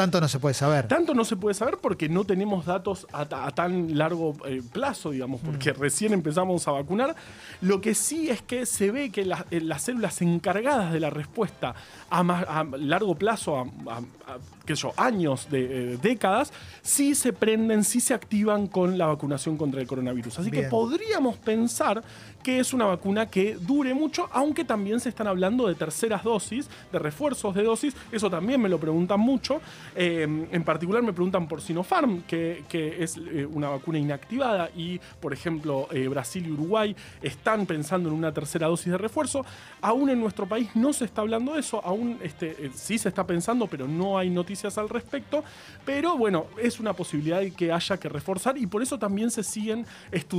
tanto 0.00 0.20
no 0.20 0.28
se 0.28 0.38
puede 0.38 0.54
saber. 0.54 0.88
Tanto 0.88 1.14
no 1.14 1.24
se 1.24 1.36
puede 1.36 1.54
saber 1.54 1.76
porque 1.80 2.08
no 2.08 2.24
tenemos 2.24 2.64
datos 2.66 3.06
a, 3.12 3.26
ta- 3.26 3.46
a 3.46 3.50
tan 3.50 3.96
largo 3.98 4.34
eh, 4.46 4.62
plazo, 4.72 5.10
digamos, 5.10 5.40
porque 5.40 5.72
recién 5.72 6.12
empezamos 6.12 6.66
a 6.68 6.72
vacunar. 6.72 7.14
Lo 7.60 7.80
que 7.80 7.94
sí 7.94 8.30
es 8.30 8.40
que 8.42 8.64
se 8.66 8.90
ve 8.90 9.10
que 9.10 9.24
las- 9.24 9.44
eh, 9.50 9.60
las 9.60 9.82
células 9.82 10.20
encargadas 10.22 10.92
de 10.92 11.00
la 11.00 11.10
respuesta 11.10 11.74
a, 12.08 12.22
ma- 12.22 12.40
a 12.40 12.64
largo 12.78 13.14
plazo, 13.14 13.58
a, 13.58 13.62
a- 13.92 13.98
a, 13.98 14.38
qué 14.64 14.74
sé 14.76 14.82
yo, 14.82 14.92
años, 14.96 15.48
de 15.50 15.94
eh, 15.94 15.98
décadas, 16.00 16.52
sí 16.82 17.14
se 17.14 17.32
prenden, 17.32 17.84
sí 17.84 18.00
se 18.00 18.14
activan 18.14 18.66
con 18.68 18.96
la 18.96 19.06
vacunación 19.06 19.56
contra 19.56 19.80
el 19.80 19.86
coronavirus. 19.86 20.38
Así 20.38 20.50
que 20.50 20.62
podríamos 20.70 21.36
pensar 21.36 22.02
que 22.42 22.58
es 22.58 22.72
una 22.72 22.86
vacuna 22.86 23.26
que 23.26 23.56
dure 23.56 23.94
mucho, 23.94 24.28
aunque 24.32 24.64
también 24.64 25.00
se 25.00 25.08
están 25.08 25.26
hablando 25.26 25.66
de 25.66 25.74
terceras 25.74 26.24
dosis, 26.24 26.68
de 26.92 26.98
refuerzos 26.98 27.54
de 27.54 27.62
dosis. 27.62 27.94
Eso 28.10 28.30
también 28.30 28.60
me 28.60 28.68
lo 28.68 28.78
preguntan 28.78 29.20
mucho. 29.20 29.60
Eh, 29.94 30.22
en 30.50 30.64
particular 30.64 31.02
me 31.02 31.12
preguntan 31.12 31.46
por 31.46 31.60
Sinopharm, 31.60 32.22
que, 32.22 32.64
es 32.70 33.16
eh, 33.16 33.46
una 33.46 33.68
vacuna 33.68 33.98
inactivada 33.98 34.70
y, 34.76 34.98
por 35.20 35.32
ejemplo, 35.32 35.88
eh, 35.92 36.08
Brasil 36.08 36.46
y 36.46 36.50
Uruguay 36.50 36.96
están 37.22 37.66
pensando 37.66 38.08
en 38.08 38.14
una 38.14 38.32
tercera 38.32 38.68
dosis 38.68 38.92
de 38.92 38.98
refuerzo. 38.98 39.44
Aún 39.80 40.10
en 40.10 40.20
nuestro 40.20 40.46
país 40.46 40.70
no 40.74 40.92
se 40.92 41.04
está 41.04 41.22
hablando 41.22 41.54
de 41.54 41.60
eso, 41.60 41.80
aún 41.84 42.18
este, 42.22 42.70
sí 42.74 42.98
se 42.98 43.08
está 43.08 43.26
pensando, 43.26 43.66
pero 43.66 43.86
no 43.86 44.18
hay 44.18 44.30
noticias 44.30 44.78
al 44.78 44.88
respecto. 44.88 45.44
Pero 45.84 46.16
bueno, 46.16 46.46
es 46.60 46.80
una 46.80 46.92
posibilidad 46.92 47.42
que 47.56 47.72
haya 47.72 47.96
que 47.98 48.08
reforzar 48.08 48.56
y 48.56 48.66
por 48.66 48.82
eso 48.82 48.98
también 48.98 49.30
se 49.30 49.42
siguen, 49.42 49.86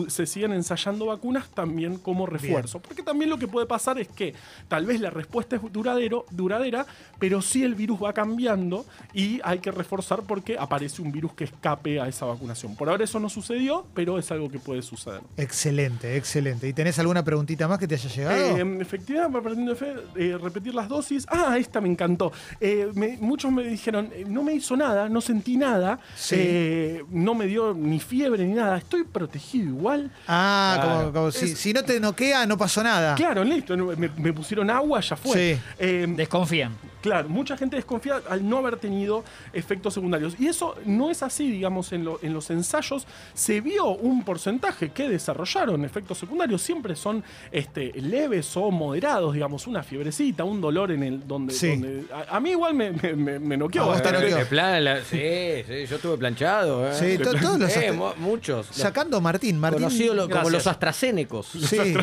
se 0.07 0.25
siguen 0.25 0.53
ensayando 0.53 1.05
vacunas 1.05 1.49
también 1.49 1.90
como 1.97 2.25
refuerzo. 2.25 2.79
Porque 2.79 3.03
también 3.03 3.29
lo 3.29 3.37
que 3.37 3.47
puede 3.47 3.65
pasar 3.65 3.99
es 3.99 4.07
que 4.07 4.33
tal 4.67 4.85
vez 4.85 4.99
la 5.01 5.09
respuesta 5.09 5.55
es 5.55 5.61
duradero, 5.71 6.25
duradera, 6.31 6.85
pero 7.19 7.41
sí 7.41 7.63
el 7.63 7.75
virus 7.75 8.01
va 8.03 8.13
cambiando 8.13 8.85
y 9.13 9.39
hay 9.43 9.59
que 9.59 9.71
reforzar 9.71 10.21
porque 10.23 10.57
aparece 10.57 11.01
un 11.01 11.11
virus 11.11 11.33
que 11.33 11.43
escape 11.45 11.99
a 11.99 12.07
esa 12.07 12.25
vacunación. 12.25 12.75
Por 12.75 12.89
ahora 12.89 13.03
eso 13.03 13.19
no 13.19 13.29
sucedió, 13.29 13.85
pero 13.93 14.17
es 14.17 14.31
algo 14.31 14.49
que 14.49 14.59
puede 14.59 14.81
suceder. 14.81 15.21
Excelente, 15.37 16.15
excelente. 16.17 16.67
¿Y 16.67 16.73
tenés 16.73 16.97
alguna 16.99 17.23
preguntita 17.23 17.67
más 17.67 17.77
que 17.79 17.87
te 17.87 17.95
haya 17.95 18.09
llegado? 18.09 18.57
Eh, 18.57 18.77
efectividad, 18.81 19.29
perdiendo 19.31 19.75
fe, 19.75 19.93
eh, 20.15 20.37
repetir 20.41 20.73
las 20.73 20.87
dosis. 20.87 21.25
Ah, 21.29 21.57
esta 21.57 21.81
me 21.81 21.89
encantó. 21.89 22.31
Eh, 22.59 22.89
me- 22.95 23.17
muchos 23.19 23.51
me 23.51 23.63
dijeron, 23.63 24.09
eh, 24.13 24.25
no 24.27 24.43
me 24.43 24.53
hizo 24.53 24.75
nada, 24.75 25.09
no 25.09 25.21
sentí 25.21 25.57
nada, 25.57 25.99
Sí. 26.15 26.35
eh, 26.37 27.03
no 27.09 27.33
me 27.35 27.45
dio 27.47 27.73
ni 27.73 27.99
fiebre 27.99 28.45
ni 28.45 28.53
nada, 28.53 28.77
estoy 28.77 29.03
protegido 29.03 29.69
igual. 29.69 30.11
ah, 30.27 31.09
como, 31.13 31.31
si 31.31 31.73
no 31.73 31.80
te 31.83 31.99
noquea, 31.99 32.45
no 32.45 32.57
pasó 32.57 32.83
nada. 32.83 33.15
Claro, 33.15 33.43
listo, 33.43 33.75
no, 33.75 33.85
me, 33.97 34.09
me 34.09 34.33
pusieron 34.33 34.69
agua, 34.69 34.99
ya 35.01 35.15
fue. 35.15 35.55
Sí. 35.55 35.61
Eh, 35.79 36.05
Desconfían. 36.09 36.90
Claro, 37.01 37.27
mucha 37.29 37.57
gente 37.57 37.75
desconfía 37.75 38.21
al 38.29 38.47
no 38.47 38.57
haber 38.59 38.77
tenido 38.77 39.23
efectos 39.53 39.93
secundarios. 39.93 40.35
Y 40.39 40.47
eso 40.47 40.75
no 40.85 41.09
es 41.09 41.23
así, 41.23 41.49
digamos, 41.49 41.91
en, 41.93 42.05
lo- 42.05 42.19
en 42.21 42.33
los 42.33 42.49
ensayos 42.49 43.07
se 43.33 43.59
vio 43.61 43.87
un 43.87 44.23
porcentaje 44.23 44.89
que 44.91 45.09
desarrollaron 45.09 45.83
efectos 45.83 46.17
secundarios. 46.19 46.61
Siempre 46.61 46.95
son 46.95 47.23
este, 47.51 47.91
leves 48.01 48.55
o 48.55 48.69
moderados, 48.71 49.33
digamos, 49.33 49.67
una 49.67 49.83
fiebrecita, 49.83 50.43
un 50.43 50.61
dolor 50.61 50.91
en 50.91 51.03
el 51.03 51.27
donde... 51.27 51.53
Sí. 51.53 51.69
donde- 51.69 52.05
a, 52.13 52.37
a 52.37 52.39
mí 52.39 52.51
igual 52.51 52.73
me, 52.73 52.91
me, 52.91 53.13
me- 53.15 53.39
me 53.39 53.57
noqueó. 53.57 53.83
A 53.83 53.85
vos 53.87 53.97
te 53.97 54.03
bastante. 54.03 54.29
noqueó. 54.29 54.37
De 54.37 54.45
plan, 54.45 54.83
la- 54.83 55.01
sí, 55.03 55.63
sí, 55.67 55.85
yo 55.87 55.95
estuve 55.95 56.17
planchado. 56.17 56.87
¿eh? 56.87 56.93
Sí, 56.93 57.17
to- 57.17 57.33
todos 57.33 57.59
los 57.59 57.75
Eh, 57.77 57.97
muchos. 58.17 58.67
Sacando 58.67 59.17
a 59.17 59.21
Martín, 59.21 59.57
Martín. 59.59 59.79
Conocidos 59.83 60.15
lo- 60.15 60.29
como 60.29 60.49
los 60.49 60.67
AstraZenecos. 60.67 61.47
Sí, 61.47 61.95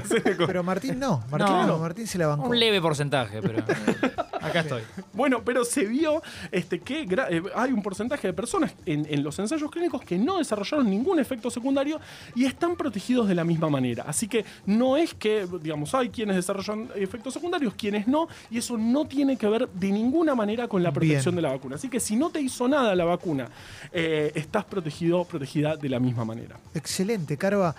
pero 0.46 0.62
Martín 0.62 0.98
no. 0.98 1.22
Martín, 1.30 1.52
No. 1.54 1.66
no, 1.66 1.78
Martín 1.78 2.06
se 2.06 2.18
la 2.18 2.26
bancó. 2.26 2.48
Un 2.48 2.58
leve 2.58 2.80
porcentaje, 2.80 3.40
pero. 3.42 3.62
Acá 4.48 4.60
estoy. 4.60 4.82
Bueno, 5.12 5.42
pero 5.44 5.64
se 5.64 5.84
vio 5.84 6.22
este, 6.50 6.80
que 6.80 7.02
eh, 7.02 7.42
hay 7.54 7.72
un 7.72 7.82
porcentaje 7.82 8.28
de 8.28 8.32
personas 8.32 8.74
en, 8.86 9.06
en 9.08 9.22
los 9.22 9.38
ensayos 9.38 9.70
clínicos 9.70 10.02
que 10.02 10.18
no 10.18 10.38
desarrollaron 10.38 10.88
ningún 10.88 11.18
efecto 11.18 11.50
secundario 11.50 12.00
y 12.34 12.44
están 12.44 12.76
protegidos 12.76 13.28
de 13.28 13.34
la 13.34 13.44
misma 13.44 13.68
manera. 13.68 14.04
Así 14.06 14.28
que 14.28 14.44
no 14.66 14.96
es 14.96 15.14
que, 15.14 15.46
digamos, 15.60 15.94
hay 15.94 16.08
quienes 16.10 16.36
desarrollan 16.36 16.88
efectos 16.94 17.34
secundarios, 17.34 17.74
quienes 17.74 18.06
no, 18.06 18.28
y 18.50 18.58
eso 18.58 18.76
no 18.76 19.06
tiene 19.06 19.36
que 19.36 19.48
ver 19.48 19.68
de 19.68 19.90
ninguna 19.90 20.34
manera 20.34 20.68
con 20.68 20.82
la 20.82 20.92
protección 20.92 21.34
Bien. 21.34 21.36
de 21.36 21.42
la 21.42 21.54
vacuna. 21.54 21.76
Así 21.76 21.88
que 21.88 22.00
si 22.00 22.16
no 22.16 22.30
te 22.30 22.40
hizo 22.40 22.68
nada 22.68 22.94
la 22.94 23.04
vacuna, 23.04 23.48
eh, 23.92 24.32
estás 24.34 24.64
protegido, 24.64 25.24
protegida 25.24 25.76
de 25.76 25.88
la 25.88 25.98
misma 25.98 26.24
manera. 26.24 26.56
Excelente, 26.74 27.36
Carva. 27.36 27.74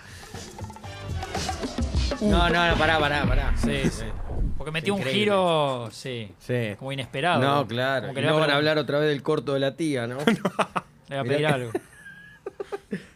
No, 2.20 2.48
no, 2.50 2.68
no, 2.68 2.76
pará, 2.76 2.98
pará, 2.98 3.24
pará. 3.26 3.54
Sí, 3.56 3.88
sí. 3.90 4.04
Porque 4.60 4.72
metió 4.72 4.92
un 4.92 5.00
Increíble. 5.00 5.22
giro, 5.24 5.88
sí, 5.90 6.34
Sí. 6.38 6.74
como 6.78 6.92
inesperado. 6.92 7.40
No, 7.40 7.66
claro. 7.66 8.02
Como 8.08 8.12
que 8.14 8.20
Y 8.20 8.22
le 8.24 8.28
no 8.28 8.34
va 8.34 8.40
van 8.42 8.50
a 8.50 8.56
hablar 8.56 8.76
otra 8.76 8.98
vez 8.98 9.08
del 9.08 9.22
corto 9.22 9.54
de 9.54 9.60
la 9.60 9.74
tía, 9.74 10.06
¿no? 10.06 10.18
Le 10.18 11.16
va 11.16 11.20
a 11.22 11.24
pedir 11.24 11.38
Mirá. 11.38 11.54
algo. 11.54 11.70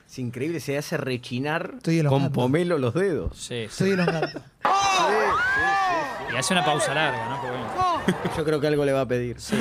Es 0.09 0.19
increíble, 0.19 0.59
se 0.61 0.79
hace 0.79 0.97
rechinar 0.97 1.73
Estoy 1.77 1.99
con 1.99 2.07
elongando. 2.07 2.33
pomelo 2.33 2.79
los 2.79 2.95
dedos. 2.95 3.37
Sí, 3.37 3.47
sí. 3.69 3.85
Estoy 3.85 3.91
elongando. 3.91 4.41
Y 6.33 6.37
hace 6.37 6.55
una 6.55 6.65
pausa 6.65 6.95
larga, 6.95 7.29
¿no? 7.29 7.41
Bueno. 7.43 8.35
Yo 8.39 8.45
creo 8.45 8.59
que 8.61 8.67
algo 8.69 8.85
le 8.87 8.93
va 8.93 9.03
a 9.03 9.07
pedir. 9.07 9.39
Sí. 9.39 9.55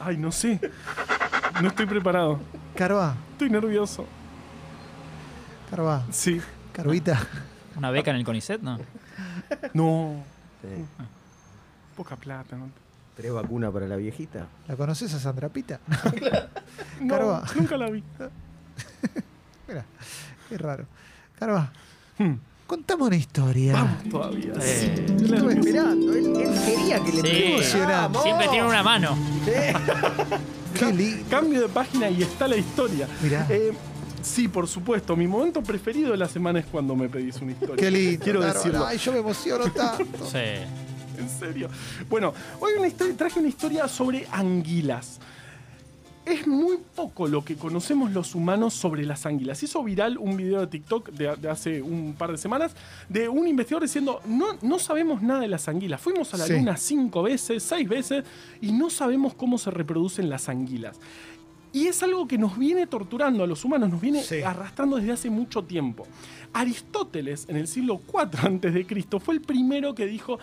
Ay, 0.00 0.16
no 0.16 0.30
sé. 0.32 0.60
No 1.60 1.68
estoy 1.68 1.86
preparado. 1.86 2.38
Carva, 2.76 3.16
Estoy 3.32 3.50
nervioso. 3.50 4.06
Carva, 5.70 6.04
Sí. 6.10 6.40
Carvita. 6.72 7.20
¿Una 7.76 7.90
beca 7.90 8.12
en 8.12 8.18
el 8.18 8.24
CONICET? 8.24 8.60
No. 8.62 8.78
No. 9.72 10.24
Sí. 10.68 10.84
Poca 11.96 12.16
plata, 12.16 12.56
¿no? 12.56 12.68
¿Tres 13.16 13.32
vacunas 13.32 13.70
para 13.72 13.86
la 13.86 13.96
viejita? 13.96 14.46
¿La 14.66 14.74
conoces 14.76 15.12
a 15.14 15.20
Sandra 15.20 15.48
Pita? 15.48 15.78
No, 17.00 17.42
nunca 17.56 17.76
la 17.76 17.90
vi. 17.90 18.02
Mira, 19.68 19.84
qué 20.48 20.58
raro. 20.58 20.86
Carva, 21.38 21.72
Hmm. 22.18 22.34
contame 22.66 23.02
una 23.04 23.16
historia. 23.16 23.72
Vamos 23.74 24.04
todavía. 24.08 24.54
Sí. 24.60 24.86
Estuve 24.96 25.54
esperando, 25.58 26.12
él, 26.12 26.26
él 26.36 26.60
quería 26.64 27.00
que 27.02 27.12
le 27.12 27.22
Sí. 27.22 27.42
emocionante. 27.54 28.18
Siempre 28.22 28.48
tiene 28.48 28.66
una 28.68 28.82
mano. 28.84 29.16
Qué 30.78 30.92
lindo. 30.92 31.24
Cambio 31.30 31.60
de 31.62 31.68
página 31.68 32.08
y 32.10 32.22
está 32.22 32.46
la 32.48 32.56
historia. 32.56 33.08
Mirá. 33.22 33.46
Eh, 33.50 33.72
sí, 34.24 34.48
por 34.48 34.66
supuesto. 34.66 35.14
Mi 35.16 35.26
momento 35.26 35.62
preferido 35.62 36.10
de 36.12 36.16
la 36.16 36.28
semana 36.28 36.58
es 36.60 36.66
cuando 36.66 36.96
me 36.96 37.08
pedís 37.08 37.36
una 37.40 37.52
historia. 37.52 37.76
Qué 37.76 37.90
lindo. 37.90 38.24
Quiero 38.24 38.40
decirlo. 38.42 38.84
Ay, 38.86 38.98
yo 38.98 39.12
me 39.12 39.18
emociono 39.18 39.70
tanto. 39.72 40.26
Sí. 40.26 40.38
En 41.18 41.28
serio. 41.28 41.68
Bueno, 42.10 42.34
hoy 42.58 42.72
una 42.76 42.88
historia- 42.88 43.16
traje 43.16 43.38
una 43.38 43.48
historia 43.48 43.86
sobre 43.86 44.26
anguilas. 44.32 45.20
Es 46.26 46.46
muy 46.46 46.78
poco 46.96 47.28
lo 47.28 47.44
que 47.44 47.54
conocemos 47.54 48.10
los 48.12 48.34
humanos 48.34 48.72
sobre 48.72 49.04
las 49.04 49.26
anguilas. 49.26 49.62
Hizo 49.62 49.84
viral 49.84 50.16
un 50.16 50.38
video 50.38 50.60
de 50.60 50.66
TikTok 50.68 51.10
de, 51.10 51.36
de 51.36 51.50
hace 51.50 51.82
un 51.82 52.14
par 52.16 52.32
de 52.32 52.38
semanas 52.38 52.72
de 53.10 53.28
un 53.28 53.46
investigador 53.46 53.82
diciendo, 53.82 54.22
no, 54.26 54.46
no 54.62 54.78
sabemos 54.78 55.20
nada 55.20 55.40
de 55.40 55.48
las 55.48 55.68
anguilas. 55.68 56.00
Fuimos 56.00 56.32
a 56.32 56.38
la 56.38 56.46
Sí. 56.46 56.54
luna 56.54 56.78
cinco 56.78 57.22
veces, 57.24 57.62
seis 57.62 57.86
veces, 57.86 58.24
y 58.62 58.72
no 58.72 58.88
sabemos 58.88 59.34
cómo 59.34 59.58
se 59.58 59.70
reproducen 59.70 60.30
las 60.30 60.48
anguilas. 60.48 60.96
Y 61.74 61.88
es 61.88 62.02
algo 62.02 62.26
que 62.26 62.38
nos 62.38 62.56
viene 62.56 62.86
torturando 62.86 63.44
a 63.44 63.46
los 63.46 63.64
humanos, 63.64 63.90
nos 63.90 64.00
viene 64.00 64.22
Sí. 64.22 64.40
arrastrando 64.42 64.96
desde 64.96 65.12
hace 65.12 65.28
mucho 65.28 65.62
tiempo. 65.64 66.06
Aristóteles, 66.52 67.46
en 67.48 67.56
el 67.56 67.66
siglo 67.68 68.00
IV 68.08 68.20
a.C., 68.64 69.20
fue 69.20 69.34
el 69.34 69.40
primero 69.40 69.94
que 69.94 70.06
dijo, 70.06 70.38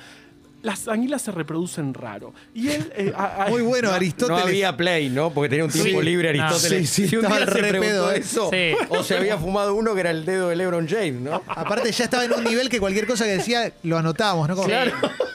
las 0.61 0.88
anguilas 0.88 1.23
se 1.23 1.31
reproducen 1.31 1.93
raro. 1.93 2.33
Y 2.53 2.67
él... 2.67 2.91
eh, 2.95 3.11
a- 3.15 3.45
a- 3.45 3.50
Muy 3.50 3.61
bueno, 3.63 3.88
No 3.89 3.95
Aristóteles. 3.95 4.43
había 4.43 4.77
play, 4.77 5.09
¿no? 5.09 5.31
Porque 5.31 5.50
tenía 5.50 5.65
un 5.65 5.71
tiempo 5.71 6.00
Sí. 6.01 6.05
libre 6.05 6.33
No. 6.38 6.43
Aristóteles. 6.43 6.89
Sí, 6.89 7.03
sí, 7.03 7.07
si 7.09 7.15
un 7.15 7.25
día 7.25 7.45
se 7.47 8.17
eso, 8.19 8.50
Sí. 8.51 8.73
o 8.89 9.01
se 9.03 9.17
había 9.17 9.38
fumado 9.38 9.73
uno 9.73 9.95
que 9.95 10.01
era 10.01 10.11
el 10.11 10.23
dedo 10.25 10.50
de 10.50 10.55
LeBron 10.57 10.88
James, 10.88 11.21
¿no? 11.21 11.41
Aparte 11.47 11.91
ya 11.91 12.03
estaba 12.03 12.25
en 12.25 12.33
un 12.33 12.43
nivel 12.43 12.69
que 12.69 12.79
cualquier 12.79 13.07
cosa 13.07 13.23
que 13.25 13.31
decía 13.31 13.73
lo 13.83 13.97
anotábamos, 13.97 14.47
¿no? 14.50 14.55
Como, 14.55 14.67
Claro. 14.67 14.91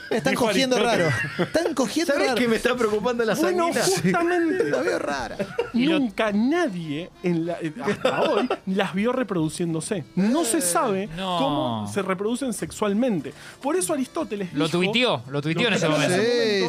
Están 0.09 0.35
cogiendo 0.35 0.77
raro. 0.79 1.05
Están 1.37 1.73
cogiendo 1.73 2.13
¿Sabes 2.13 2.29
raro. 2.29 2.39
qué 2.39 2.47
me 2.47 2.55
está 2.55 2.75
preocupando 2.75 3.23
las 3.25 3.39
Bueno, 3.41 3.65
anguilas? 3.65 4.01
justamente. 4.01 4.69
La 4.69 4.81
veo 4.81 4.99
rara. 4.99 5.37
Nunca 5.73 6.31
nadie 6.31 7.09
en 7.23 7.45
la- 7.45 7.57
eh, 7.61 7.73
hasta 7.83 8.21
hoy 8.21 8.47
las 8.67 8.93
vio 8.93 9.11
reproduciéndose. 9.11 10.03
No 10.15 10.45
se 10.45 10.61
sabe 10.61 11.07
No. 11.17 11.37
cómo 11.39 11.91
se 11.93 12.01
reproducen 12.01 12.53
sexualmente. 12.53 13.33
Por 13.61 13.75
eso 13.75 13.93
Aristóteles 13.93 14.53
Lo 14.53 14.65
dijo- 14.65 14.77
tuiteó, 14.77 15.23
lo 15.29 15.41
tuiteó 15.41 15.67
en 15.67 15.73
ese 15.73 15.89
momento. 15.89 16.15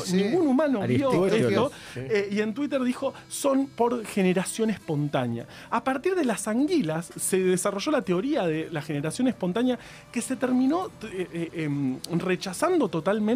Sí, 0.04 0.10
sí. 0.10 0.16
Ningún 0.16 0.46
humano 0.48 0.80
vio 0.86 1.08
Aristóteles, 1.10 1.48
esto. 1.50 1.72
eh, 1.96 2.28
y 2.32 2.40
en 2.40 2.54
Twitter 2.54 2.82
dijo, 2.82 3.14
son 3.28 3.66
por 3.68 4.04
generación 4.04 4.70
espontánea. 4.70 5.46
A 5.70 5.84
partir 5.84 6.14
de 6.14 6.24
las 6.24 6.48
anguilas 6.48 7.10
se 7.18 7.38
desarrolló 7.38 7.92
la 7.92 8.02
teoría 8.02 8.46
de 8.46 8.68
la 8.70 8.82
generación 8.82 9.28
espontánea 9.28 9.78
que 10.10 10.20
se 10.22 10.36
terminó 10.36 10.86
eh, 11.04 11.28
eh, 11.32 11.50
em, 11.64 11.98
rechazando 12.18 12.88
totalmente 12.88 13.27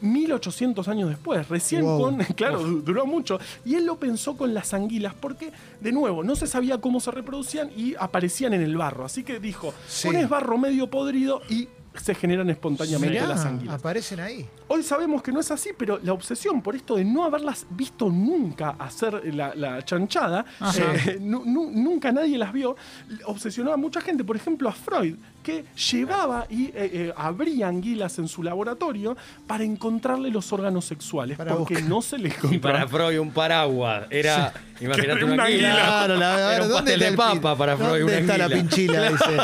1800 0.00 0.88
años 0.88 1.08
después, 1.08 1.48
recién 1.48 1.82
Wow. 1.82 2.00
con, 2.00 2.16
claro, 2.36 2.60
du- 2.62 2.82
duró 2.82 3.06
mucho, 3.06 3.38
y 3.64 3.74
él 3.74 3.86
lo 3.86 3.96
pensó 3.98 4.36
con 4.36 4.52
las 4.54 4.74
anguilas, 4.74 5.14
porque, 5.14 5.52
de 5.80 5.92
nuevo, 5.92 6.22
no 6.22 6.36
se 6.36 6.46
sabía 6.46 6.78
cómo 6.78 7.00
se 7.00 7.10
reproducían 7.10 7.70
y 7.76 7.94
aparecían 7.98 8.52
en 8.54 8.62
el 8.62 8.76
barro, 8.76 9.04
así 9.04 9.22
que 9.24 9.40
dijo, 9.40 9.72
Sí. 9.88 10.08
pones 10.08 10.28
barro 10.28 10.58
medio 10.58 10.88
podrido 10.90 11.40
y 11.48 11.68
se 11.94 12.14
generan 12.14 12.50
espontáneamente 12.50 13.14
Mirá, 13.14 13.26
las 13.26 13.46
anguilas. 13.46 13.76
aparecen 13.76 14.20
ahí. 14.20 14.46
Hoy 14.68 14.82
sabemos 14.82 15.22
que 15.22 15.32
no 15.32 15.40
es 15.40 15.50
así, 15.50 15.70
pero 15.78 15.98
la 16.02 16.12
obsesión 16.12 16.60
por 16.60 16.76
esto 16.76 16.96
de 16.96 17.04
no 17.06 17.24
haberlas 17.24 17.64
visto 17.70 18.10
nunca 18.10 18.76
hacer 18.78 19.34
la, 19.34 19.54
la 19.54 19.82
chanchada, 19.82 20.44
eh, 20.76 21.16
nu- 21.18 21.44
nu- 21.46 21.70
nunca 21.72 22.12
nadie 22.12 22.36
las 22.36 22.52
vio, 22.52 22.76
obsesionó 23.24 23.72
a 23.72 23.78
mucha 23.78 24.02
gente, 24.02 24.24
por 24.24 24.36
ejemplo 24.36 24.68
a 24.68 24.72
Freud, 24.72 25.14
que 25.46 25.64
llevaba 25.92 26.44
y 26.50 26.64
eh, 26.64 26.72
eh, 26.74 27.12
abría 27.16 27.68
anguilas 27.68 28.18
en 28.18 28.26
su 28.26 28.42
laboratorio 28.42 29.16
para 29.46 29.62
encontrarle 29.62 30.28
los 30.30 30.52
órganos 30.52 30.84
sexuales, 30.86 31.38
Para 31.38 31.54
porque 31.54 31.74
buscar. 31.74 31.88
no 31.88 32.02
se 32.02 32.18
le 32.18 32.28
Y 32.30 32.32
para 32.32 32.80
encontraba. 32.82 32.88
Freud 32.88 33.20
un 33.20 33.30
paraguas. 33.30 34.06
Era, 34.10 34.52
imagínate 34.80 35.24
una 35.24 35.34
una 35.34 35.44
anguila. 35.44 35.72
Claro, 35.72 36.16
la, 36.16 36.32
a 36.32 36.36
ver, 36.36 36.54
Era 36.56 36.62
un 36.64 36.68
¿dónde 36.70 36.92
pastel 36.92 37.02
está 37.02 37.04
de 37.26 37.32
el 37.32 37.40
papa 37.40 37.56
para 37.56 37.76
Freud, 37.76 37.88
¿Dónde 38.00 38.04
una 38.04 38.14
está 38.18 38.38
la 38.38 38.48
pinchila? 38.48 39.02
Dice. 39.12 39.36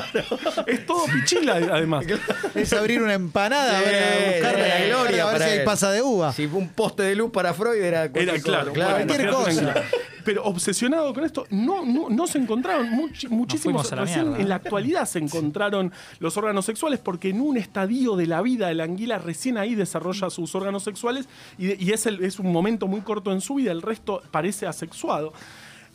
Es 0.67 0.87
todo 0.87 1.05
pichila, 1.07 1.55
además. 1.55 2.05
Es 2.57 2.73
abrir 2.73 3.01
una 3.01 3.15
empanada, 3.15 3.79
a 3.79 3.81
ver, 3.83 3.95
a 3.95 4.09
Sí, 4.09 4.31
buscar 4.41 4.59
la 4.59 4.87
gloria 4.87 5.23
a 5.23 5.27
ver 5.27 5.35
para 5.39 5.47
si 5.53 5.59
hay 5.59 5.65
pasa 5.65 5.91
de 5.93 6.03
uva. 6.03 6.33
Si 6.33 6.49
fue 6.49 6.59
un 6.59 6.69
poste 6.71 7.05
de 7.05 7.15
luz 7.15 7.31
para 7.31 7.55
Freud 7.55 7.81
era 7.81 8.05
Era 8.13 8.35
claro, 8.41 8.73
bueno, 8.75 8.91
Cualquier 9.07 9.31
cosa. 9.31 9.75
Pero 10.25 10.45
obsesionado 10.45 11.13
con 11.15 11.25
esto, 11.25 11.47
no, 11.51 11.85
no, 11.85 12.09
no 12.11 12.27
se 12.27 12.39
encontraron 12.39 12.89
muchi- 12.91 13.29
muchísimos. 13.29 13.91
la 13.91 13.97
Recién 14.03 14.25
mierda. 14.27 14.41
en 14.43 14.49
la 14.49 14.55
actualidad 14.57 15.05
se 15.07 15.19
encontraron 15.19 15.93
los 16.19 16.37
órganos 16.37 16.65
sexuales 16.65 16.99
porque 17.01 17.31
en 17.31 17.41
un 17.41 17.57
estadio 17.57 18.17
de 18.17 18.27
la 18.27 18.43
vida 18.43 18.69
de 18.69 18.75
la 18.75 18.85
anguila 18.85 19.19
recién 19.19 19.59
ahí 19.59 19.75
desarrolla 19.75 20.31
sus 20.31 20.55
órganos 20.55 20.83
sexuales 20.85 21.29
y, 21.59 21.83
y 21.85 21.91
es, 21.93 22.07
el- 22.07 22.23
es 22.25 22.39
un 22.39 22.53
momento 22.53 22.87
muy 22.87 23.01
corto 23.01 23.33
en 23.33 23.41
su 23.41 23.55
vida, 23.57 23.73
el 23.73 23.83
resto 23.83 24.23
parece 24.31 24.67
asexuado. 24.67 25.33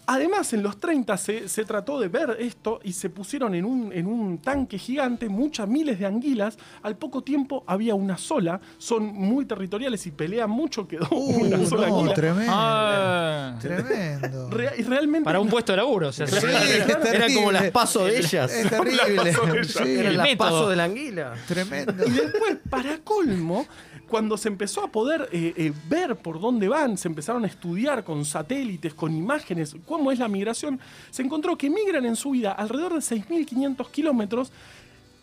Además, 0.09 0.53
en 0.53 0.63
los 0.63 0.79
30 0.79 1.17
se, 1.17 1.49
se 1.49 1.65
trató 1.65 1.99
de 1.99 2.07
ver 2.07 2.37
esto 2.39 2.79
y 2.83 2.93
se 2.93 3.09
pusieron 3.09 3.53
en 3.55 3.65
un, 3.65 3.91
en 3.91 4.07
un 4.07 4.37
tanque 4.37 4.77
gigante 4.77 5.27
muchas 5.27 5.67
miles 5.67 5.99
de 5.99 6.05
anguilas. 6.05 6.57
Al 6.81 6.95
poco 6.95 7.23
tiempo 7.23 7.63
había 7.67 7.93
una 7.93 8.17
sola, 8.17 8.59
son 8.77 9.03
muy 9.05 9.45
territoriales 9.45 10.05
y 10.07 10.11
pelean 10.11 10.49
mucho, 10.49 10.87
quedó 10.87 11.07
Uh, 11.11 11.41
una 11.45 11.65
sola 11.65 11.89
no, 11.89 11.95
anguila. 11.97 12.13
tremendo. 12.13 12.51
Ah, 12.55 13.55
Tremendo. 13.61 14.49
Realmente 14.49 15.25
para 15.25 15.39
un 15.39 15.49
puesto 15.49 15.73
de 15.73 15.77
laburo. 15.77 16.07
o 16.07 16.11
sea, 16.13 16.25
Sí, 16.27 16.37
sí. 16.39 16.45
es 16.47 16.85
Era 16.85 16.99
terrible. 17.01 17.33
como 17.35 17.51
las 17.51 17.71
pasos 17.71 18.05
de 18.05 18.17
ellas. 18.19 18.53
Es 18.53 18.69
terrible. 18.69 18.97
Las 19.17 19.35
paso 19.37 19.45
de 19.53 19.59
ellas. 19.59 19.67
Sí, 19.83 19.89
Era 19.99 20.09
El 20.09 20.17
las 20.17 20.35
pasos 20.37 20.69
de 20.69 20.75
la 20.77 20.83
anguila. 20.85 21.33
tremendo. 21.47 21.93
Y 22.07 22.11
después, 22.11 22.57
para 22.69 22.97
colmo, 22.99 23.65
cuando 24.07 24.37
se 24.37 24.47
empezó 24.47 24.83
a 24.83 24.87
poder 24.91 25.29
eh, 25.31 25.53
eh, 25.57 25.73
ver 25.89 26.15
por 26.15 26.39
dónde 26.39 26.67
van, 26.67 26.97
se 26.97 27.07
empezaron 27.07 27.43
a 27.43 27.47
estudiar 27.47 28.03
con 28.03 28.23
satélites, 28.25 28.93
con 28.93 29.13
imágenes, 29.15 29.75
cómo 29.85 30.11
es 30.11 30.19
la 30.19 30.27
migración, 30.27 30.79
se 31.11 31.21
encontró 31.23 31.57
que 31.57 31.69
migran 31.69 32.05
en 32.05 32.15
su 32.15 32.31
vida 32.31 32.51
alrededor 32.51 32.93
de 32.93 32.99
6.500 32.99 33.91
kilómetros 33.91 34.51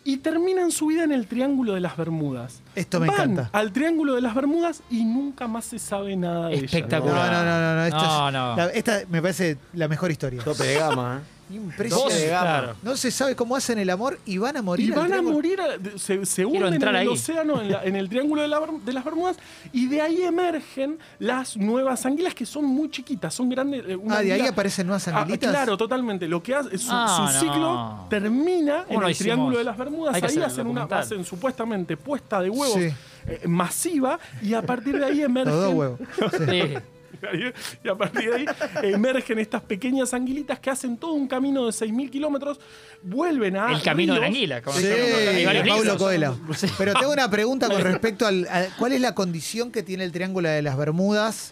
y 0.07 0.17
terminan 0.17 0.69
su 0.71 0.85
vida 0.85 1.03
en 1.03 1.11
el 1.11 1.25
Triángulo 1.25 1.73
de 1.73 1.79
las 1.79 1.97
Bermudas. 1.97 2.61
Esto 2.75 2.99
me 2.99 3.07
Van 3.07 3.15
encanta. 3.31 3.49
al 3.53 3.71
Triángulo 3.73 4.13
de 4.13 4.21
las 4.21 4.35
Bermudas 4.35 4.83
y 4.91 5.03
nunca 5.03 5.47
más 5.47 5.65
se 5.65 5.79
sabe 5.79 6.15
nada 6.15 6.49
de 6.49 6.53
ellas. 6.57 6.71
No, 6.71 6.77
Espectacular. 6.77 7.31
no, 7.31 7.43
no, 7.43 7.59
no, 7.59 7.75
no, 7.75 7.85
esto 7.85 7.97
No, 7.97 8.27
es- 8.27 8.33
no. 8.33 8.55
la- 8.55 8.67
esta 8.69 8.99
me 9.09 9.19
parece 9.21 9.57
la 9.73 9.87
mejor 9.87 10.11
historia. 10.11 10.43
Tope 10.43 10.63
de 10.63 10.75
gama, 10.75 11.21
¿eh? 11.23 11.34
Impresionante. 11.49 12.27
Claro. 12.27 12.75
No 12.81 12.97
se 12.97 13.11
sabe 13.11 13.35
cómo 13.35 13.55
hacen 13.55 13.77
el 13.77 13.89
amor 13.89 14.19
y 14.25 14.37
van 14.39 14.57
a 14.57 14.61
morir. 14.61 14.87
Y 14.89 14.91
van 14.91 15.13
a 15.13 15.21
morir, 15.21 15.59
a- 15.61 15.97
se, 15.99 16.25
se 16.25 16.43
hunden 16.45 16.73
en 16.73 16.81
el 16.81 16.95
ahí. 16.95 17.07
océano, 17.07 17.61
en, 17.61 17.71
la- 17.71 17.83
en 17.83 17.95
el 17.95 18.09
triángulo 18.09 18.41
de, 18.41 18.47
la 18.47 18.59
Ber- 18.59 18.79
de 18.83 18.93
las 18.93 19.05
Bermudas, 19.05 19.37
y 19.71 19.87
de 19.87 20.01
ahí 20.01 20.23
emergen 20.23 20.97
las 21.19 21.55
nuevas 21.55 22.05
anguilas 22.05 22.33
que 22.33 22.45
son 22.45 22.65
muy 22.65 22.89
chiquitas, 22.89 23.33
son 23.33 23.49
grandes. 23.49 23.83
eh, 23.87 23.95
una 23.95 24.17
Ah, 24.17 24.21
de 24.23 24.31
ahí 24.33 24.39
anguila- 24.39 24.49
aparecen 24.53 24.87
nuevas 24.87 25.07
Ah, 25.07 25.19
anguilitas. 25.21 25.51
claro, 25.51 25.77
totalmente. 25.77 26.27
Lo 26.27 26.41
que 26.41 26.55
hace, 26.55 26.77
su, 26.77 26.89
Ah, 26.91 27.15
su 27.15 27.21
no. 27.45 27.53
ciclo 27.53 28.07
termina 28.09 28.79
en 28.79 28.85
¿Cómo 28.87 29.01
no 29.01 29.05
el 29.05 29.11
hicimos? 29.11 29.23
triángulo 29.25 29.57
de 29.59 29.63
las 29.63 29.77
Bermudas. 29.77 30.15
Hay 30.15 30.21
Ahí 30.23 30.37
hacen, 30.41 30.67
una, 30.67 30.83
hacen 30.83 31.23
supuestamente 31.25 31.95
puesta 31.97 32.41
de 32.41 32.49
huevos 32.49 32.73
Sí. 32.79 32.89
eh, 33.27 33.41
masiva 33.47 34.19
y 34.41 34.53
a 34.53 34.61
partir 34.61 34.97
de 34.97 35.05
ahí 35.05 35.21
emergen. 35.21 35.53
Los 35.53 35.63
dos 35.63 35.73
huevos. 35.73 35.99
Sí. 36.49 36.73
Y 37.83 37.87
a 37.87 37.95
partir 37.95 38.29
de 38.29 38.35
ahí 38.35 38.45
emergen 38.93 39.39
estas 39.39 39.61
pequeñas 39.61 40.13
anguilitas 40.13 40.59
que 40.59 40.69
hacen 40.69 40.97
todo 40.97 41.13
un 41.13 41.27
camino 41.27 41.65
de 41.65 41.71
6.000 41.71 42.09
kilómetros, 42.09 42.59
vuelven 43.03 43.57
a. 43.57 43.71
El 43.71 43.81
camino 43.81 44.13
de 44.15 44.19
la 44.19 44.25
anguila. 44.27 44.61
como 44.61 44.77
Sí, 44.77 44.87
Paulo. 45.67 45.97
Coelho. 45.97 46.39
Pero 46.77 46.93
tengo 46.93 47.11
una 47.13 47.29
pregunta 47.29 47.69
con 47.69 47.81
respecto 47.83 48.25
al, 48.27 48.47
a 48.47 48.65
cuál 48.77 48.93
es 48.93 49.01
la 49.01 49.15
condición 49.15 49.71
que 49.71 49.83
tiene 49.83 50.03
el 50.03 50.11
Triángulo 50.11 50.49
de 50.49 50.61
las 50.61 50.77
Bermudas. 50.77 51.51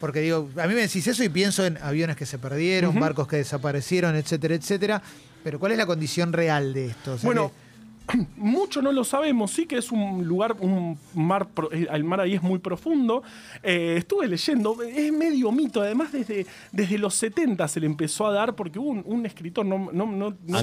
Porque 0.00 0.20
digo, 0.20 0.50
a 0.56 0.66
mí 0.66 0.74
me 0.74 0.82
decís 0.82 1.06
eso 1.06 1.24
y 1.24 1.28
pienso 1.30 1.64
en 1.64 1.78
aviones 1.78 2.16
que 2.16 2.26
se 2.26 2.38
perdieron, 2.38 2.98
barcos 3.00 3.26
que 3.26 3.36
desaparecieron, 3.36 4.16
etcétera, 4.16 4.54
etcétera. 4.54 5.02
Pero 5.42 5.58
¿cuál 5.58 5.72
es 5.72 5.78
la 5.78 5.86
condición 5.86 6.32
real 6.32 6.74
de 6.74 6.88
esto? 6.88 7.14
O 7.14 7.18
sea, 7.18 7.26
Bueno, 7.26 7.48
que- 7.48 7.63
mucho 8.36 8.82
no 8.82 8.92
lo 8.92 9.04
sabemos, 9.04 9.50
sí 9.50 9.66
que 9.66 9.78
es 9.78 9.90
un 9.90 10.24
lugar, 10.26 10.56
un 10.60 10.98
mar, 11.14 11.46
eh, 11.72 11.86
el 11.92 12.04
mar 12.04 12.20
ahí 12.20 12.34
es 12.34 12.42
muy 12.42 12.58
profundo. 12.58 13.22
Eh, 13.62 13.94
estuve 13.98 14.28
leyendo, 14.28 14.76
es 14.82 15.12
medio 15.12 15.50
mito, 15.52 15.80
además 15.80 16.12
desde, 16.12 16.46
desde 16.72 16.98
los 16.98 17.14
70 17.14 17.66
se 17.68 17.80
le 17.80 17.86
empezó 17.86 18.26
a 18.26 18.32
dar, 18.32 18.54
porque 18.54 18.78
hubo 18.78 18.90
un, 18.90 19.02
un 19.06 19.26
escritor, 19.26 19.64
no, 19.64 19.90
no, 19.92 20.06
no, 20.06 20.34
no 20.46 20.62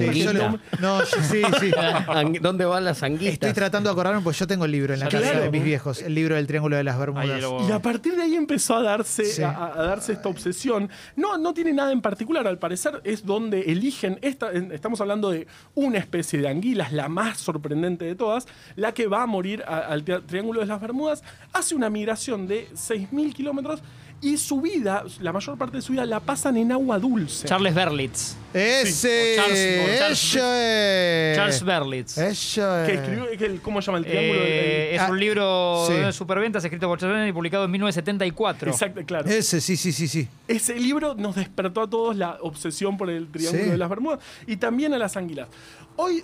no, 0.80 1.00
sí, 1.04 1.42
sí, 1.60 1.70
¿Dónde 2.40 2.64
van 2.64 2.84
las 2.84 3.02
anguitas? 3.02 3.34
Estoy 3.34 3.52
tratando 3.52 3.90
de 3.90 3.92
acordarme 3.92 4.20
porque 4.22 4.38
yo 4.38 4.46
tengo 4.46 4.64
el 4.64 4.72
libro 4.72 4.94
en 4.94 5.00
la 5.00 5.08
Claro. 5.08 5.26
casa 5.26 5.40
de 5.40 5.50
mis 5.50 5.64
viejos, 5.64 6.02
el 6.02 6.14
libro 6.14 6.36
del 6.36 6.46
Triángulo 6.46 6.76
de 6.76 6.84
las 6.84 6.98
Bermudas. 6.98 7.40
Lo- 7.40 7.68
Y 7.68 7.72
a 7.72 7.80
partir 7.80 8.14
de 8.16 8.22
ahí 8.22 8.34
empezó 8.34 8.76
a 8.76 8.82
darse, 8.82 9.24
Sí. 9.24 9.42
a, 9.42 9.66
a 9.74 9.82
darse 9.82 10.12
esta 10.12 10.28
obsesión. 10.28 10.88
No, 11.16 11.36
no 11.38 11.52
tiene 11.54 11.72
nada 11.72 11.92
en 11.92 12.00
particular, 12.00 12.46
al 12.46 12.58
parecer 12.58 13.00
es 13.04 13.24
donde 13.26 13.60
eligen, 13.62 14.18
esta, 14.22 14.50
estamos 14.52 15.00
hablando 15.00 15.30
de 15.30 15.46
una 15.74 15.98
especie 15.98 16.40
de 16.40 16.48
anguilas, 16.48 16.92
la 16.92 17.08
más 17.08 17.31
sorprendente 17.34 18.04
de 18.04 18.14
todas, 18.14 18.46
la 18.76 18.92
que 18.94 19.06
va 19.06 19.22
a 19.22 19.26
morir 19.26 19.62
a- 19.66 19.78
al 19.78 20.04
Triángulo 20.04 20.60
de 20.60 20.66
las 20.66 20.80
Bermudas, 20.80 21.22
hace 21.52 21.74
una 21.74 21.90
migración 21.90 22.46
de 22.46 22.68
6.000 22.74 23.32
kilómetros 23.34 23.82
y 24.20 24.36
su 24.36 24.60
vida, 24.60 25.02
la 25.20 25.32
mayor 25.32 25.58
parte 25.58 25.78
de 25.78 25.82
su 25.82 25.92
vida 25.92 26.06
la 26.06 26.20
pasan 26.20 26.56
en 26.56 26.70
agua 26.70 26.96
dulce. 27.00 27.48
Charles 27.48 27.74
Berlitz. 27.74 28.36
Ese, 28.54 29.34
Sí, 29.34 29.40
o 29.40 29.98
Charles- 29.98 30.36
o 30.36 31.34
Charles- 31.34 31.64
Berlitz. 31.64 32.18
Eso 32.18 32.78
es. 32.82 32.86
que 32.88 32.94
escribió, 32.94 33.26
que 33.36 33.46
el- 33.46 33.60
¿cómo 33.60 33.82
se 33.82 33.86
llama 33.86 33.98
el 33.98 34.04
triángulo? 34.04 34.40
Eh, 34.42 34.44
El- 34.44 34.88
el- 34.90 34.94
es 34.94 35.00
ah, 35.00 35.08
un 35.10 35.18
libro 35.18 35.84
sí. 35.88 35.94
de 35.94 36.12
superventas 36.12 36.62
escrito 36.62 36.86
por 36.86 37.00
Charles 37.00 37.16
Berlitz 37.16 37.30
y 37.30 37.34
publicado 37.34 37.64
en 37.64 37.70
1974. 37.72 38.70
Exacto, 38.70 39.00
claro. 39.04 39.28
Ese, 39.28 39.60
sí, 39.60 39.76
sí, 39.76 39.90
sí, 39.90 40.06
sí. 40.06 40.28
Ese 40.46 40.78
libro 40.78 41.14
nos 41.16 41.34
despertó 41.34 41.80
a 41.82 41.90
todos 41.90 42.14
la 42.14 42.38
obsesión 42.42 42.96
por 42.96 43.10
el 43.10 43.26
Triángulo 43.26 43.64
Sí. 43.64 43.70
de 43.70 43.78
las 43.78 43.88
Bermudas 43.88 44.20
y 44.46 44.56
también 44.56 44.94
a 44.94 44.98
las 44.98 45.16
anguilas. 45.16 45.48
Hoy 45.96 46.22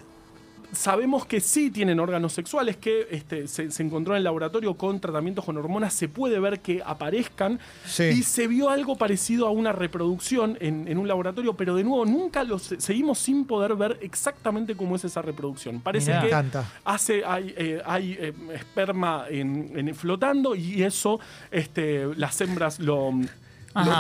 sabemos 0.73 1.25
que 1.27 1.41
sí 1.41 1.71
tienen 1.71 1.99
órganos 1.99 2.33
sexuales, 2.33 2.77
que 2.77 3.07
este, 3.11 3.49
se, 3.49 3.71
se 3.71 3.83
encontró 3.83 4.13
en 4.15 4.19
el 4.19 4.25
laboratorio 4.25 4.75
con 4.75 5.01
tratamientos 5.01 5.45
con 5.45 5.57
hormonas, 5.57 5.95
se 5.95 6.09
puede 6.09 6.39
ver 6.41 6.61
que 6.61 6.83
aparezcan 6.85 7.59
Sí. 7.87 8.05
y 8.05 8.23
se 8.23 8.47
vio 8.47 8.69
algo 8.69 8.97
parecido 8.97 9.47
a 9.47 9.51
una 9.51 9.73
reproducción 9.73 10.59
en, 10.61 10.87
en 10.89 10.99
un 10.99 11.09
laboratorio, 11.09 11.55
pero 11.55 11.75
de 11.75 11.85
nuevo 11.85 12.05
nunca 12.05 12.45
lo 12.45 12.59
se- 12.59 12.81
seguimos 12.81 13.19
sin 13.19 13.45
poder 13.47 13.75
ver 13.77 13.99
exactamente 14.03 14.75
cómo 14.77 14.97
es 14.97 15.05
esa 15.05 15.23
reproducción. 15.23 15.81
Parece 15.81 16.11
Mirá. 16.11 16.19
que 16.21 16.25
Me 16.27 16.31
encanta. 16.31 16.65
hace, 16.85 17.25
hay, 17.25 17.55
eh, 17.57 17.83
hay, 17.87 18.13
eh, 18.21 18.33
esperma 18.55 19.25
en, 19.31 19.73
en- 19.75 19.95
flotando 19.95 20.55
y 20.55 20.83
eso 20.83 21.19
este, 21.51 22.07
las 22.17 22.41
hembras 22.41 22.79
lo, 22.79 23.13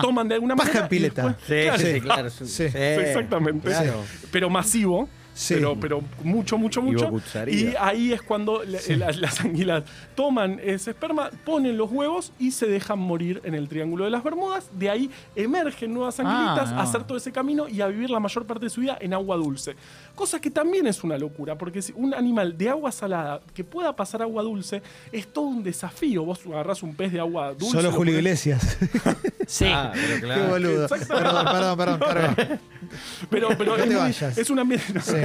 toman 0.02 0.28
de 0.28 0.34
alguna 0.34 0.56
Paja 0.56 0.68
manera. 0.68 0.84
en 0.84 0.88
pileta. 0.90 1.22
después- 1.28 1.46
Sí, 1.46 1.62
claro, 1.64 1.78
sí, 1.78 1.92
sí, 1.94 2.00
claro. 2.00 2.30
Sí. 2.30 2.46
Sí, 2.46 2.64
exactamente. 2.76 3.68
claro. 3.68 4.02
Pero 4.30 4.50
masivo. 4.50 5.08
Sí. 5.38 5.54
Pero, 5.54 5.76
pero 5.78 6.02
mucho, 6.24 6.58
mucho, 6.58 6.80
Y 6.80 6.82
mucho. 6.82 7.04
bocucharía. 7.06 7.54
Y 7.70 7.74
ahí 7.78 8.12
es 8.12 8.22
cuando 8.22 8.64
la- 8.64 8.80
la- 8.96 9.12
las 9.12 9.40
anguilas 9.40 9.84
toman 10.16 10.58
ese 10.60 10.90
esperma, 10.90 11.30
ponen 11.44 11.76
los 11.78 11.92
huevos 11.92 12.32
y 12.40 12.50
se 12.50 12.66
dejan 12.66 12.98
morir 12.98 13.40
en 13.44 13.54
el 13.54 13.68
Triángulo 13.68 14.04
de 14.04 14.10
las 14.10 14.24
Bermudas. 14.24 14.68
De 14.72 14.90
ahí 14.90 15.08
emergen 15.36 15.94
nuevas 15.94 16.18
anguilitas 16.18 16.72
no. 16.72 16.80
a 16.80 16.82
hacer 16.82 17.04
todo 17.04 17.16
ese 17.16 17.30
camino 17.30 17.68
y 17.68 17.80
a 17.80 17.86
vivir 17.86 18.10
la 18.10 18.18
mayor 18.18 18.46
parte 18.46 18.64
de 18.66 18.70
su 18.70 18.80
vida 18.80 18.98
en 19.00 19.14
agua 19.14 19.36
dulce. 19.36 19.76
Cosa 20.16 20.40
que 20.40 20.50
también 20.50 20.88
es 20.88 21.04
una 21.04 21.16
locura, 21.16 21.56
porque 21.56 21.82
si 21.82 21.92
un 21.94 22.14
animal 22.14 22.58
de 22.58 22.70
agua 22.70 22.90
salada 22.90 23.40
que 23.54 23.62
pueda 23.62 23.94
pasar 23.94 24.22
agua 24.22 24.42
dulce 24.42 24.82
es 25.12 25.28
todo 25.32 25.44
un 25.44 25.62
desafío. 25.62 26.24
Vos 26.24 26.40
agarrás 26.46 26.82
un 26.82 26.96
pez 26.96 27.12
de 27.12 27.20
agua 27.20 27.50
dulce. 27.52 27.70
Solo 27.76 27.90
lo 27.90 27.96
Julio 27.96 28.16
Iglesias. 28.16 28.76
Sí. 29.48 29.64
Ah, 29.66 29.92
pero 29.94 30.34
Qué 30.34 30.42
boludo. 30.46 30.88
Perdón, 30.88 31.44
perdón, 31.46 31.78
perdón. 31.78 31.98
Carga. 32.36 32.58
Pero, 33.30 33.48
pero 33.56 33.70
No 33.70 33.76
es, 33.76 33.82
te 33.82 33.86
muy- 33.88 33.96
vayas. 33.96 34.36
es 34.36 34.50
un 34.50 34.58
ambiente. 34.58 35.00
Sí. 35.00 35.12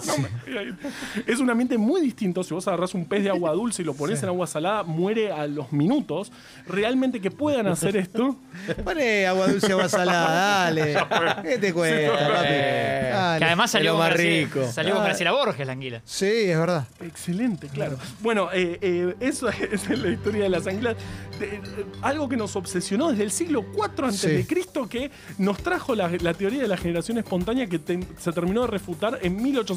Es 1.26 1.38
un 1.40 1.50
ambiente 1.50 1.78
muy 1.78 2.00
distinto. 2.00 2.42
Si 2.42 2.52
vos 2.54 2.66
agarrás 2.68 2.94
un 2.94 3.04
pez 3.06 3.22
de 3.24 3.30
agua 3.30 3.52
dulce 3.52 3.82
y 3.82 3.84
lo 3.84 3.94
pones 3.94 4.22
en 4.22 4.28
agua 4.28 4.46
salada, 4.46 4.82
muere 4.82 5.32
a 5.32 5.46
los 5.46 5.72
minutos. 5.72 6.32
Realmente 6.66 7.20
que 7.20 7.30
puedan 7.30 7.66
hacer 7.66 7.96
esto. 7.96 8.36
Pone 8.84 9.26
agua 9.26 9.48
dulce, 9.48 9.72
agua 9.72 9.88
salada, 9.88 10.64
dale. 10.64 10.96
¿Qué 11.42 11.58
te 11.58 11.72
cuesta, 11.72 12.12
papi? 12.12 12.32
Dale. 12.32 13.38
Que 13.38 13.44
además 13.44 13.70
salió, 13.70 13.96
más 13.96 14.12
rico. 14.12 14.66
salió 14.70 14.94
con. 14.94 15.04
Graciela 15.04 15.32
Borges, 15.32 15.66
la 15.66 15.72
anguila. 15.72 16.02
Sí, 16.04 16.26
es 16.26 16.58
verdad. 16.58 16.86
Excelente, 17.00 17.68
claro. 17.68 17.98
Bueno, 18.20 18.48
eh, 18.52 18.78
eh, 18.80 19.14
eso 19.20 19.48
es 19.48 19.88
la 19.88 20.08
historia 20.10 20.44
de 20.44 20.48
las 20.50 20.66
anguilas. 20.66 20.96
De- 21.38 21.46
de- 21.48 21.60
algo 22.02 22.28
que 22.28 22.36
nos 22.36 22.56
obsesionó 22.56 23.10
desde 23.10 23.24
el 23.24 23.30
siglo 23.30 23.64
IV 23.74 24.04
antes 24.06 24.20
Sí. 24.20 24.28
de 24.28 24.46
Cristo, 24.46 24.88
que 24.88 25.10
nos 25.38 25.58
trajo 25.58 25.94
la, 25.94 26.08
la 26.20 26.32
teoría 26.34 26.62
de 26.62 26.68
la 26.68 26.76
generación 26.78 27.18
espontánea 27.18 27.66
que 27.66 27.78
te- 27.78 28.00
se 28.18 28.32
terminó 28.32 28.62
de 28.62 28.68
refutar 28.68 29.18
en 29.22 29.36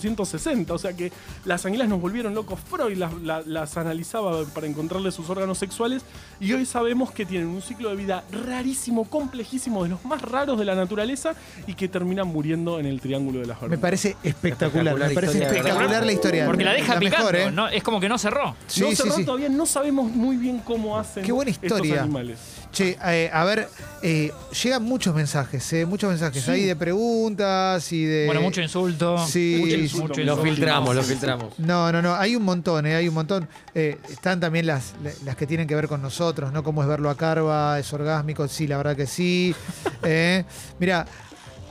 1860. 0.09 0.73
O 0.73 0.77
sea 0.77 0.93
que 0.93 1.11
las 1.45 1.65
anguilas 1.65 1.87
nos 1.87 2.01
volvieron 2.01 2.33
locos. 2.35 2.59
Freud 2.69 2.97
las, 2.97 3.13
la- 3.21 3.41
las 3.45 3.77
analizaba 3.77 4.43
para 4.45 4.67
encontrarle 4.67 5.11
sus 5.11 5.29
órganos 5.29 5.57
sexuales 5.57 6.03
y 6.39 6.53
hoy 6.53 6.65
sabemos 6.65 7.11
que 7.11 7.25
tienen 7.25 7.47
un 7.47 7.61
ciclo 7.61 7.89
de 7.89 7.95
vida 7.95 8.23
rarísimo, 8.31 9.05
complejísimo, 9.05 9.83
de 9.83 9.89
los 9.89 10.05
más 10.05 10.21
raros 10.21 10.57
de 10.59 10.65
la 10.65 10.75
naturaleza 10.75 11.33
y 11.67 11.73
que 11.73 11.87
terminan 11.87 12.27
muriendo 12.27 12.79
en 12.79 12.85
el 12.85 12.99
Triángulo 13.01 13.39
de 13.39 13.47
las 13.47 13.57
Me 13.57 13.61
Bermudas. 13.69 13.81
parece 13.81 14.15
espectacular. 14.23 14.97
Me 14.97 15.09
parece 15.11 15.43
espectacular 15.43 16.05
la 16.05 16.11
historia. 16.11 16.45
Porque 16.45 16.63
la 16.63 16.73
deja 16.73 16.99
picando. 16.99 17.31
mejor, 17.31 17.35
¿eh? 17.35 17.51
¿no? 17.51 17.67
Es 17.67 17.83
como 17.83 17.99
que 17.99 18.09
no 18.09 18.17
cerró. 18.17 18.55
Sí, 18.67 18.81
no 18.81 18.91
cerró 18.95 19.15
sí. 19.15 19.25
todavía, 19.25 19.49
no 19.49 19.65
sabemos 19.65 20.11
muy 20.11 20.37
bien 20.37 20.59
cómo 20.59 20.97
hacen 20.97 21.23
Qué 21.23 21.31
buena 21.31 21.51
estos 21.51 21.65
historia. 21.71 22.03
animales. 22.03 22.37
Che, 22.71 22.97
eh, 23.03 23.29
a 23.33 23.43
ver, 23.45 23.67
eh, 24.03 24.31
llegan 24.63 24.83
muchos 24.83 25.15
mensajes, 25.15 25.73
eh, 25.73 25.87
muchos 25.87 26.07
mensajes 26.11 26.43
Sí. 26.43 26.51
ahí 26.51 26.65
de 26.65 26.75
preguntas 26.75 27.91
y 27.91 28.05
de. 28.05 28.25
Bueno, 28.27 28.41
mucho 28.41 28.61
insulto. 28.61 29.17
Sí. 29.27 29.57
Mucho 29.59 29.75
insulto. 29.75 30.07
mucho 30.09 30.21
Lo 30.21 30.33
insulto. 30.33 30.43
filtramos, 30.53 30.95
lo 30.95 31.03
filtramos. 31.03 31.59
No, 31.59 31.91
no, 31.91 32.01
no, 32.03 32.13
hay 32.15 32.35
un 32.35 32.43
montón, 32.43 32.85
eh, 32.85 32.93
hay 32.95 33.07
un 33.07 33.15
montón. 33.15 33.47
Eh, 33.73 33.97
están 34.09 34.39
también 34.39 34.67
las, 34.67 34.93
las 35.25 35.35
que 35.35 35.47
tienen 35.47 35.67
que 35.67 35.73
ver 35.73 35.87
con 35.87 36.01
nosotros, 36.01 36.53
¿no? 36.53 36.63
Cómo 36.63 36.83
es 36.83 36.87
verlo 36.87 37.09
a 37.09 37.17
Carva, 37.17 37.79
es 37.79 37.91
orgásmico, 37.91 38.47
sí, 38.47 38.67
la 38.67 38.77
verdad 38.77 38.95
que 38.95 39.07
sí. 39.07 39.55
Eh, 40.03 40.45
mira, 40.79 41.05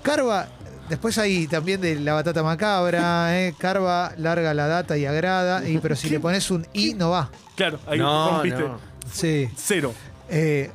Carva, 0.02 0.48
después 0.88 1.16
hay 1.18 1.46
también 1.46 1.80
de 1.80 1.94
la 2.00 2.12
batata 2.14 2.42
macabra, 2.42 3.38
eh, 3.40 3.54
Carva 3.56 4.12
larga 4.18 4.52
la 4.52 4.66
data 4.66 4.98
y 4.98 5.06
agrada, 5.06 5.66
y, 5.68 5.78
pero 5.78 5.94
si 5.96 6.10
le 6.10 6.18
pones 6.20 6.50
un 6.50 6.66
i 6.72 6.94
no 6.94 7.10
va. 7.10 7.30
Claro, 7.56 7.78
ahí 7.86 7.98
No, 8.00 8.30
rompiste. 8.32 8.58
no. 8.60 8.78
Sí. 9.12 9.48
Cero. 9.56 9.94
Eh, 10.28 10.70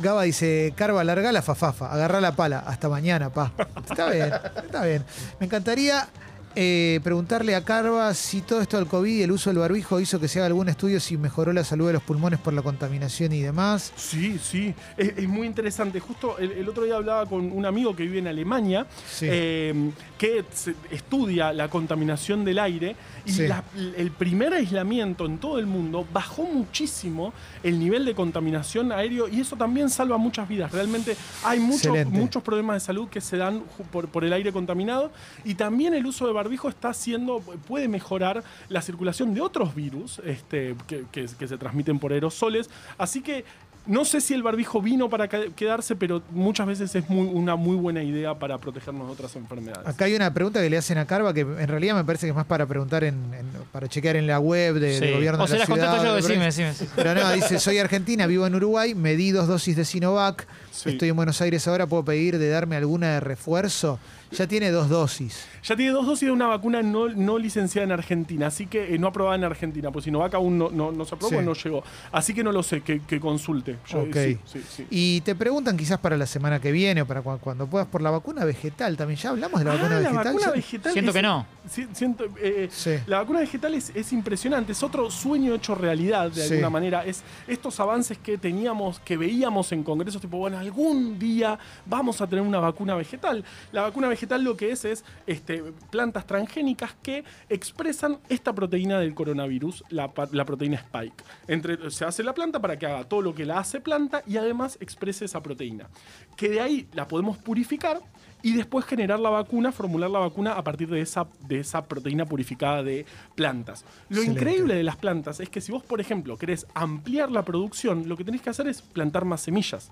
Gaba 0.00 0.22
dice, 0.22 0.72
Carva, 0.76 1.04
larga 1.04 1.30
la 1.32 1.42
fafafa, 1.42 1.92
agarra 1.92 2.20
la 2.20 2.32
pala, 2.34 2.58
hasta 2.60 2.88
mañana, 2.88 3.30
pa. 3.30 3.52
Está 3.88 4.10
bien, 4.10 4.32
está 4.64 4.84
bien. 4.84 5.04
Me 5.38 5.46
encantaría 5.46 6.08
eh, 6.56 7.00
preguntarle 7.02 7.54
a 7.54 7.64
Carva 7.64 8.12
si 8.14 8.40
todo 8.40 8.60
esto 8.60 8.76
del 8.76 8.86
COVID 8.86 9.10
y 9.12 9.22
el 9.22 9.32
uso 9.32 9.50
del 9.50 9.58
barbijo 9.58 9.98
hizo 10.00 10.20
que 10.20 10.28
se 10.28 10.38
haga 10.38 10.46
algún 10.46 10.68
estudio 10.68 11.00
si 11.00 11.16
mejoró 11.16 11.52
la 11.52 11.64
salud 11.64 11.86
de 11.88 11.94
los 11.94 12.02
pulmones 12.02 12.38
por 12.40 12.52
la 12.52 12.62
contaminación 12.62 13.32
y 13.32 13.40
demás. 13.40 13.92
Sí, 13.96 14.38
sí. 14.42 14.74
Es, 14.96 15.14
es 15.18 15.28
muy 15.28 15.46
interesante. 15.46 15.98
Justo 16.00 16.38
el, 16.38 16.52
el 16.52 16.68
otro 16.68 16.84
día 16.84 16.96
hablaba 16.96 17.26
con 17.26 17.50
un 17.50 17.66
amigo 17.66 17.96
que 17.96 18.04
vive 18.04 18.18
en 18.20 18.28
Alemania, 18.28 18.86
Sí. 19.10 19.26
eh, 19.28 19.90
que 20.16 20.44
se- 20.52 20.74
estudia 20.90 21.52
la 21.52 21.68
contaminación 21.68 22.44
del 22.44 22.58
aire. 22.60 22.94
Y 23.26 23.32
Sí. 23.32 23.46
la- 23.48 23.64
el 23.96 24.10
primer 24.12 24.52
aislamiento 24.54 25.26
en 25.26 25.38
todo 25.38 25.58
el 25.58 25.66
mundo 25.66 26.06
bajó 26.12 26.44
muchísimo 26.44 27.32
el 27.62 27.78
nivel 27.78 28.04
de 28.04 28.14
contaminación 28.14 28.92
aéreo 28.92 29.28
y 29.28 29.40
eso 29.40 29.56
también 29.56 29.90
salva 29.90 30.18
muchas 30.18 30.48
vidas. 30.48 30.70
Realmente 30.70 31.16
hay 31.42 31.58
muchos, 31.58 31.86
Excelente. 31.86 32.18
muchos 32.18 32.42
problemas 32.42 32.76
de 32.76 32.80
salud 32.86 33.08
que 33.08 33.20
se 33.20 33.36
dan 33.38 33.62
por, 33.90 34.08
por 34.08 34.24
el 34.24 34.32
aire 34.32 34.52
contaminado 34.52 35.10
y 35.44 35.54
también 35.54 35.94
el 35.94 36.06
uso 36.06 36.26
de 36.26 36.32
barbijo 36.32 36.43
está 36.52 36.88
haciendo, 36.90 37.40
puede 37.66 37.88
mejorar 37.88 38.42
la 38.68 38.82
circulación 38.82 39.34
de 39.34 39.40
otros 39.40 39.74
virus 39.74 40.20
este, 40.24 40.74
que, 40.86 41.04
que- 41.12 41.26
que 41.38 41.48
se 41.48 41.56
transmiten 41.58 41.98
por 41.98 42.12
aerosoles. 42.12 42.70
Así 42.98 43.20
que 43.22 43.44
No 43.86 44.06
sé 44.06 44.22
si 44.22 44.32
el 44.32 44.42
barbijo 44.42 44.80
vino 44.80 45.10
para 45.10 45.28
ca- 45.28 45.50
quedarse, 45.54 45.94
pero 45.94 46.22
muchas 46.30 46.66
veces 46.66 46.94
es 46.94 47.10
muy, 47.10 47.26
una 47.26 47.54
muy 47.54 47.76
buena 47.76 48.02
idea 48.02 48.32
para 48.34 48.56
protegernos 48.56 49.06
de 49.08 49.12
otras 49.12 49.36
enfermedades. 49.36 49.86
Acá 49.86 50.06
hay 50.06 50.14
una 50.16 50.32
pregunta 50.32 50.62
que 50.62 50.70
le 50.70 50.78
hacen 50.78 50.96
a 50.96 51.04
Carva 51.06 51.34
que 51.34 51.40
en 51.42 51.68
realidad 51.68 51.94
me 51.94 52.02
parece 52.02 52.24
que 52.24 52.30
es 52.30 52.34
más 52.34 52.46
para 52.46 52.64
preguntar 52.64 53.04
en, 53.04 53.16
en- 53.34 53.46
para 53.72 53.86
chequear 53.86 54.16
en 54.16 54.26
la 54.26 54.40
web 54.40 54.76
de, 54.76 54.94
Sí. 54.94 55.00
del 55.00 55.14
gobierno 55.16 55.44
O 55.44 55.46
de 55.46 55.58
la 55.58 55.66
ciudad. 55.66 56.02
yo, 56.02 56.14
de 56.14 56.22
decime, 56.22 56.44
decime. 56.46 56.72
Pero 56.96 57.14
no, 57.14 57.30
dice, 57.32 57.58
soy 57.60 57.76
argentina, 57.76 58.26
vivo 58.26 58.46
en 58.46 58.54
Uruguay, 58.54 58.94
me 58.94 59.16
di 59.16 59.32
dos 59.32 59.48
dosis 59.48 59.76
de 59.76 59.84
Sinovac, 59.84 60.46
Sí. 60.70 60.88
estoy 60.88 61.10
en 61.10 61.16
Buenos 61.16 61.42
Aires 61.42 61.68
ahora, 61.68 61.86
¿puedo 61.86 62.06
pedir 62.06 62.38
de 62.38 62.48
darme 62.48 62.76
alguna 62.76 63.12
de 63.12 63.20
refuerzo? 63.20 63.98
Ya 64.30 64.46
tiene 64.46 64.70
dos 64.70 64.88
dosis. 64.88 65.46
Ya 65.62 65.76
tiene 65.76 65.92
dos 65.92 66.06
dosis 66.06 66.26
de 66.26 66.32
una 66.32 66.46
vacuna 66.46 66.82
no, 66.82 67.08
no 67.08 67.38
licenciada 67.38 67.84
en 67.84 67.92
Argentina, 67.92 68.48
así 68.48 68.66
que 68.66 68.94
eh, 68.94 68.98
no 68.98 69.06
aprobada 69.08 69.36
en 69.36 69.44
Argentina, 69.44 69.90
pues 69.92 70.04
Sinovac 70.04 70.34
aún 70.34 70.58
no, 70.58 70.70
no, 70.70 70.92
no 70.92 71.04
se 71.04 71.14
aprobó, 71.14 71.38
Sí. 71.38 71.44
no 71.44 71.54
llegó. 71.54 71.84
Así 72.12 72.34
que 72.34 72.42
no 72.44 72.52
lo 72.52 72.62
sé, 72.62 72.80
que, 72.82 73.00
que 73.00 73.20
consulte. 73.20 73.78
Yo, 73.88 74.00
Ok. 74.00 74.14
sí, 74.14 74.38
sí, 74.44 74.62
sí. 74.68 74.86
Y 74.90 75.20
te 75.22 75.34
preguntan 75.34 75.76
quizás 75.76 75.98
para 75.98 76.16
la 76.16 76.26
semana 76.26 76.60
que 76.60 76.72
viene 76.72 77.02
o 77.02 77.06
para 77.06 77.22
cu- 77.22 77.38
cuando 77.38 77.66
puedas 77.66 77.86
por 77.88 78.02
la 78.02 78.10
vacuna 78.10 78.44
vegetal 78.44 78.96
también. 78.96 79.18
¿Ya 79.18 79.30
hablamos 79.30 79.60
de 79.60 79.64
la 79.64 79.70
Ah, 79.72 79.74
vacuna 79.74 79.90
la 79.94 80.00
vegetal? 80.00 80.24
vacuna 80.24 80.46
Ya- 80.46 80.50
vegetal 80.52 80.92
Siento 80.92 81.10
es- 81.10 81.14
que 81.16 81.22
no. 81.22 81.46
Siento, 81.92 82.24
eh, 82.42 82.68
Sí. 82.70 82.90
La 83.06 83.18
vacuna 83.18 83.40
vegetal 83.40 83.74
es, 83.74 83.90
es 83.94 84.12
impresionante, 84.12 84.72
es 84.72 84.82
otro 84.82 85.10
sueño 85.10 85.54
hecho 85.54 85.74
realidad 85.74 86.30
de 86.30 86.42
Sí. 86.46 86.52
alguna 86.54 86.70
manera. 86.70 87.04
Es 87.04 87.22
estos 87.48 87.78
avances 87.80 88.18
que 88.18 88.36
teníamos, 88.38 88.98
que 89.00 89.16
veíamos 89.16 89.70
en 89.72 89.82
congresos, 89.82 90.20
tipo, 90.20 90.36
bueno, 90.38 90.58
algún 90.58 91.18
día 91.18 91.58
vamos 91.86 92.20
a 92.20 92.26
tener 92.26 92.44
una 92.44 92.58
vacuna 92.58 92.94
vegetal. 92.94 93.44
La 93.72 93.82
vacuna 93.82 94.08
vegetal 94.08 94.23
lo 94.30 94.56
que 94.56 94.70
es 94.70 94.84
es 94.84 95.04
este, 95.26 95.62
plantas 95.90 96.26
transgénicas 96.26 96.94
que 97.02 97.24
expresan 97.48 98.18
esta 98.28 98.54
proteína 98.54 98.98
del 98.98 99.14
coronavirus, 99.14 99.84
la, 99.90 100.12
proteína 100.12 100.76
Spike. 100.76 101.24
Entre, 101.46 101.90
se 101.90 102.04
hace 102.04 102.22
la 102.22 102.34
planta 102.34 102.60
para 102.60 102.78
que 102.78 102.86
haga 102.86 103.04
todo 103.04 103.22
lo 103.22 103.34
que 103.34 103.44
la 103.44 103.58
hace 103.58 103.80
planta 103.80 104.22
y 104.26 104.36
además 104.36 104.78
exprese 104.80 105.24
esa 105.24 105.42
proteína. 105.42 105.88
Que 106.36 106.48
de 106.48 106.60
ahí 106.60 106.88
la 106.92 107.06
podemos 107.06 107.38
purificar 107.38 108.00
y 108.42 108.52
después 108.52 108.84
generar 108.84 109.20
la 109.20 109.30
vacuna, 109.30 109.72
formular 109.72 110.10
la 110.10 110.18
vacuna 110.18 110.52
a 110.52 110.62
partir 110.62 110.88
de 110.88 111.00
esa, 111.00 111.26
de 111.48 111.60
esa 111.60 111.82
proteína 111.86 112.26
purificada 112.26 112.82
de 112.82 113.06
plantas. 113.34 113.84
Lo 114.10 114.18
Excelente. 114.18 114.40
increíble 114.40 114.74
de 114.74 114.82
las 114.82 114.96
plantas 114.96 115.40
es 115.40 115.48
que 115.48 115.62
si 115.62 115.72
vos, 115.72 115.82
por 115.82 116.00
ejemplo, 116.00 116.36
querés 116.36 116.66
ampliar 116.74 117.30
la 117.30 117.42
producción, 117.42 118.06
lo 118.06 118.16
que 118.16 118.24
tenés 118.24 118.42
que 118.42 118.50
hacer 118.50 118.68
es 118.68 118.82
plantar 118.82 119.24
más 119.24 119.40
semillas. 119.40 119.90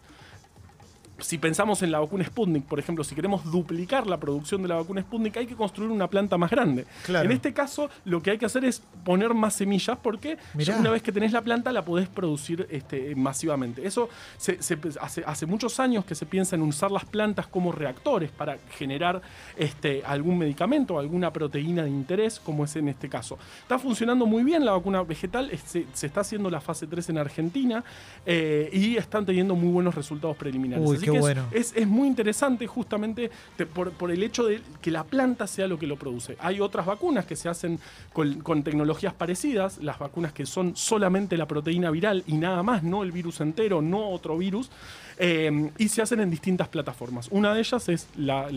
Si 1.23 1.39
pensamos 1.39 1.83
en 1.83 1.91
la 1.91 2.01
vacuna 2.01 2.25
Sputnik, 2.25 2.65
por 2.65 2.79
ejemplo, 2.79 3.05
si 3.05 3.15
queremos 3.15 3.45
duplicar 3.51 4.07
la 4.07 4.19
producción 4.19 4.63
de 4.63 4.69
la 4.69 4.75
vacuna 4.77 5.01
Sputnik, 5.03 5.37
hay 5.37 5.47
que 5.47 5.55
construir 5.55 5.91
una 5.91 6.09
planta 6.09 6.37
más 6.37 6.51
grande. 6.51 6.85
Claro. 7.05 7.25
En 7.27 7.33
este 7.33 7.53
caso, 7.53 7.89
lo 8.05 8.23
que 8.23 8.33
hay 8.33 8.39
que 8.39 8.47
hacer 8.47 8.65
es 8.65 8.83
poner 9.05 9.33
más 9.35 9.55
semillas 9.55 9.99
porque 10.03 10.37
ya 10.73 10.79
una 10.81 10.91
vez 10.91 11.03
que 11.03 11.13
tenés 11.13 11.33
la 11.33 11.41
planta 11.43 11.73
la 11.73 11.85
podés 11.85 12.09
producir 12.09 12.67
este, 12.71 13.15
masivamente. 13.15 13.87
Eso 13.87 14.09
se- 14.37 14.63
se- 14.63 14.79
hace, 15.01 15.23
hace 15.27 15.47
muchos 15.47 15.79
años 15.81 16.05
que 16.05 16.15
se 16.15 16.27
piensa 16.27 16.57
en 16.57 16.63
usar 16.63 16.91
las 16.91 17.05
plantas 17.05 17.47
como 17.47 17.73
reactores 17.73 18.31
para 18.31 18.59
generar 18.77 19.23
este, 19.57 20.03
algún 20.05 20.39
medicamento, 20.39 20.99
alguna 20.99 21.33
proteína 21.33 21.85
de 21.85 21.91
interés, 21.91 22.41
como 22.41 22.65
es 22.65 22.75
en 22.77 22.89
este 22.89 23.09
caso. 23.09 23.39
Está 23.63 23.79
funcionando 23.79 24.27
muy 24.27 24.43
bien 24.45 24.65
la 24.65 24.73
vacuna 24.73 25.03
vegetal, 25.03 25.51
se, 25.67 25.87
se 25.93 26.07
está 26.07 26.21
haciendo 26.21 26.51
la 26.51 26.61
fase 26.61 26.87
3 26.87 27.11
en 27.11 27.19
Argentina 27.19 27.85
eh, 28.27 28.69
y 28.73 28.97
están 28.97 29.25
teniendo 29.25 29.55
muy 29.55 29.71
buenos 29.73 29.95
resultados 29.95 30.37
preliminares. 30.37 30.89
Uy, 30.89 30.97
Así 30.97 31.07
que 31.13 31.19
es- 31.19 31.23
bueno. 31.23 31.45
es, 31.53 31.73
es 31.77 31.87
muy 31.87 32.09
interesante 32.09 32.67
justamente 32.67 33.31
te- 33.57 33.67
por, 33.67 33.93
por 33.93 34.11
el 34.11 34.23
hecho 34.23 34.45
de 34.45 34.61
que 34.81 34.91
la 34.91 35.05
planta 35.05 35.47
sea 35.47 35.67
lo 35.67 35.79
que 35.79 35.87
lo 35.87 35.97
produce. 35.97 36.37
Hay 36.41 36.61
otras 36.61 36.87
vacunas 36.87 37.25
que 37.27 37.37
se 37.37 37.49
hacen 37.49 37.79
con, 38.13 38.41
con 38.41 38.63
tecnologías 38.63 39.15
parecidas, 39.15 39.79
las 39.79 39.99
vacunas 39.99 40.33
que 40.33 40.47
son 40.47 40.77
solamente 40.77 41.37
la 41.37 41.47
proteína 41.47 41.91
viral 41.91 42.25
y 42.27 42.35
nada 42.35 42.63
más, 42.63 42.83
no 42.83 43.03
el 43.03 43.13
virus 43.13 43.41
entero, 43.41 43.81
no 43.83 44.09
otro 44.11 44.37
virus, 44.39 44.71
eh, 45.19 45.71
y 45.79 45.89
se 45.89 46.03
hacen 46.03 46.21
en 46.21 46.31
distintas 46.31 46.69
plataformas. 46.69 47.29
Una 47.31 47.53
de 47.55 47.61
ellas 47.61 47.89
es 47.89 48.09
la- 48.17 48.49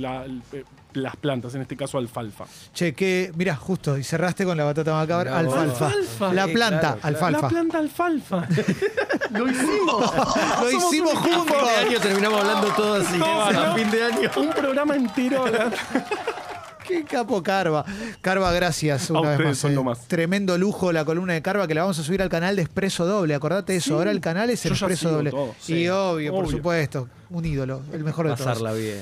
eh, 0.53 0.63
las 0.95 1.15
plantas, 1.15 1.53
en 1.55 1.61
este 1.61 1.75
caso 1.75 1.97
alfalfa. 1.97 2.45
Che, 2.73 2.93
que, 2.93 3.31
mirá, 3.35 3.55
justo, 3.55 3.97
y 3.97 4.03
cerraste 4.03 4.45
con 4.45 4.57
la 4.57 4.63
batata 4.63 4.93
macabra, 4.93 5.37
alfalfa. 5.37 5.87
Alfalfa. 5.87 6.33
La 6.33 6.47
planta, 6.47 6.79
claro, 6.79 6.99
claro. 6.99 7.07
alfalfa. 7.07 7.41
La 7.41 7.49
planta 7.49 7.77
alfalfa. 7.79 8.47
lo 9.31 9.49
hicimos. 9.49 10.13
Lo 10.61 10.71
hicimos 10.71 11.13
juntos. 11.13 11.45
Fin 11.45 11.65
de 11.65 11.87
año 11.87 11.99
terminamos 11.99 12.39
hablando 12.41 12.67
todo 12.69 12.95
así. 12.95 13.17
No, 13.17 13.43
a 13.43 13.51
no. 13.51 13.75
fin 13.75 13.91
de 13.91 14.03
año. 14.03 14.31
Un 14.37 14.49
programa 14.51 14.95
entero. 14.95 15.45
Qué 16.87 17.03
capo 17.03 17.41
Carva. 17.41 17.83
Carva, 18.21 18.51
gracias 18.51 19.09
una 19.09 19.19
A 19.19 19.21
vez 19.23 19.31
ustedes 19.31 19.49
más. 19.49 19.57
son 19.57 19.71
eh. 19.71 19.75
lo 19.75 19.83
más. 19.83 20.07
Tremendo 20.07 20.55
lujo 20.57 20.91
la 20.91 21.03
columna 21.03 21.33
de 21.33 21.41
Carva 21.41 21.67
que 21.67 21.73
la 21.73 21.81
vamos 21.81 21.97
a 21.97 22.03
subir 22.03 22.21
al 22.21 22.29
canal 22.29 22.55
de 22.55 22.61
Expreso 22.61 23.07
Doble. 23.07 23.33
Acordate 23.33 23.75
eso. 23.75 23.85
Sí. 23.85 23.93
Ahora 23.93 24.11
el 24.11 24.21
canal 24.21 24.51
es 24.51 24.63
el 24.65 24.73
Expreso 24.73 25.09
Doble. 25.09 25.31
todo, 25.31 25.55
y 25.67 25.89
obvio, 25.89 26.31
por 26.31 26.47
supuesto. 26.47 27.09
Un 27.31 27.43
ídolo. 27.43 27.81
El 27.91 28.03
mejor 28.03 28.27
de 28.27 28.35
todos. 28.35 28.45
Pasarla 28.45 28.73
bien. 28.73 29.01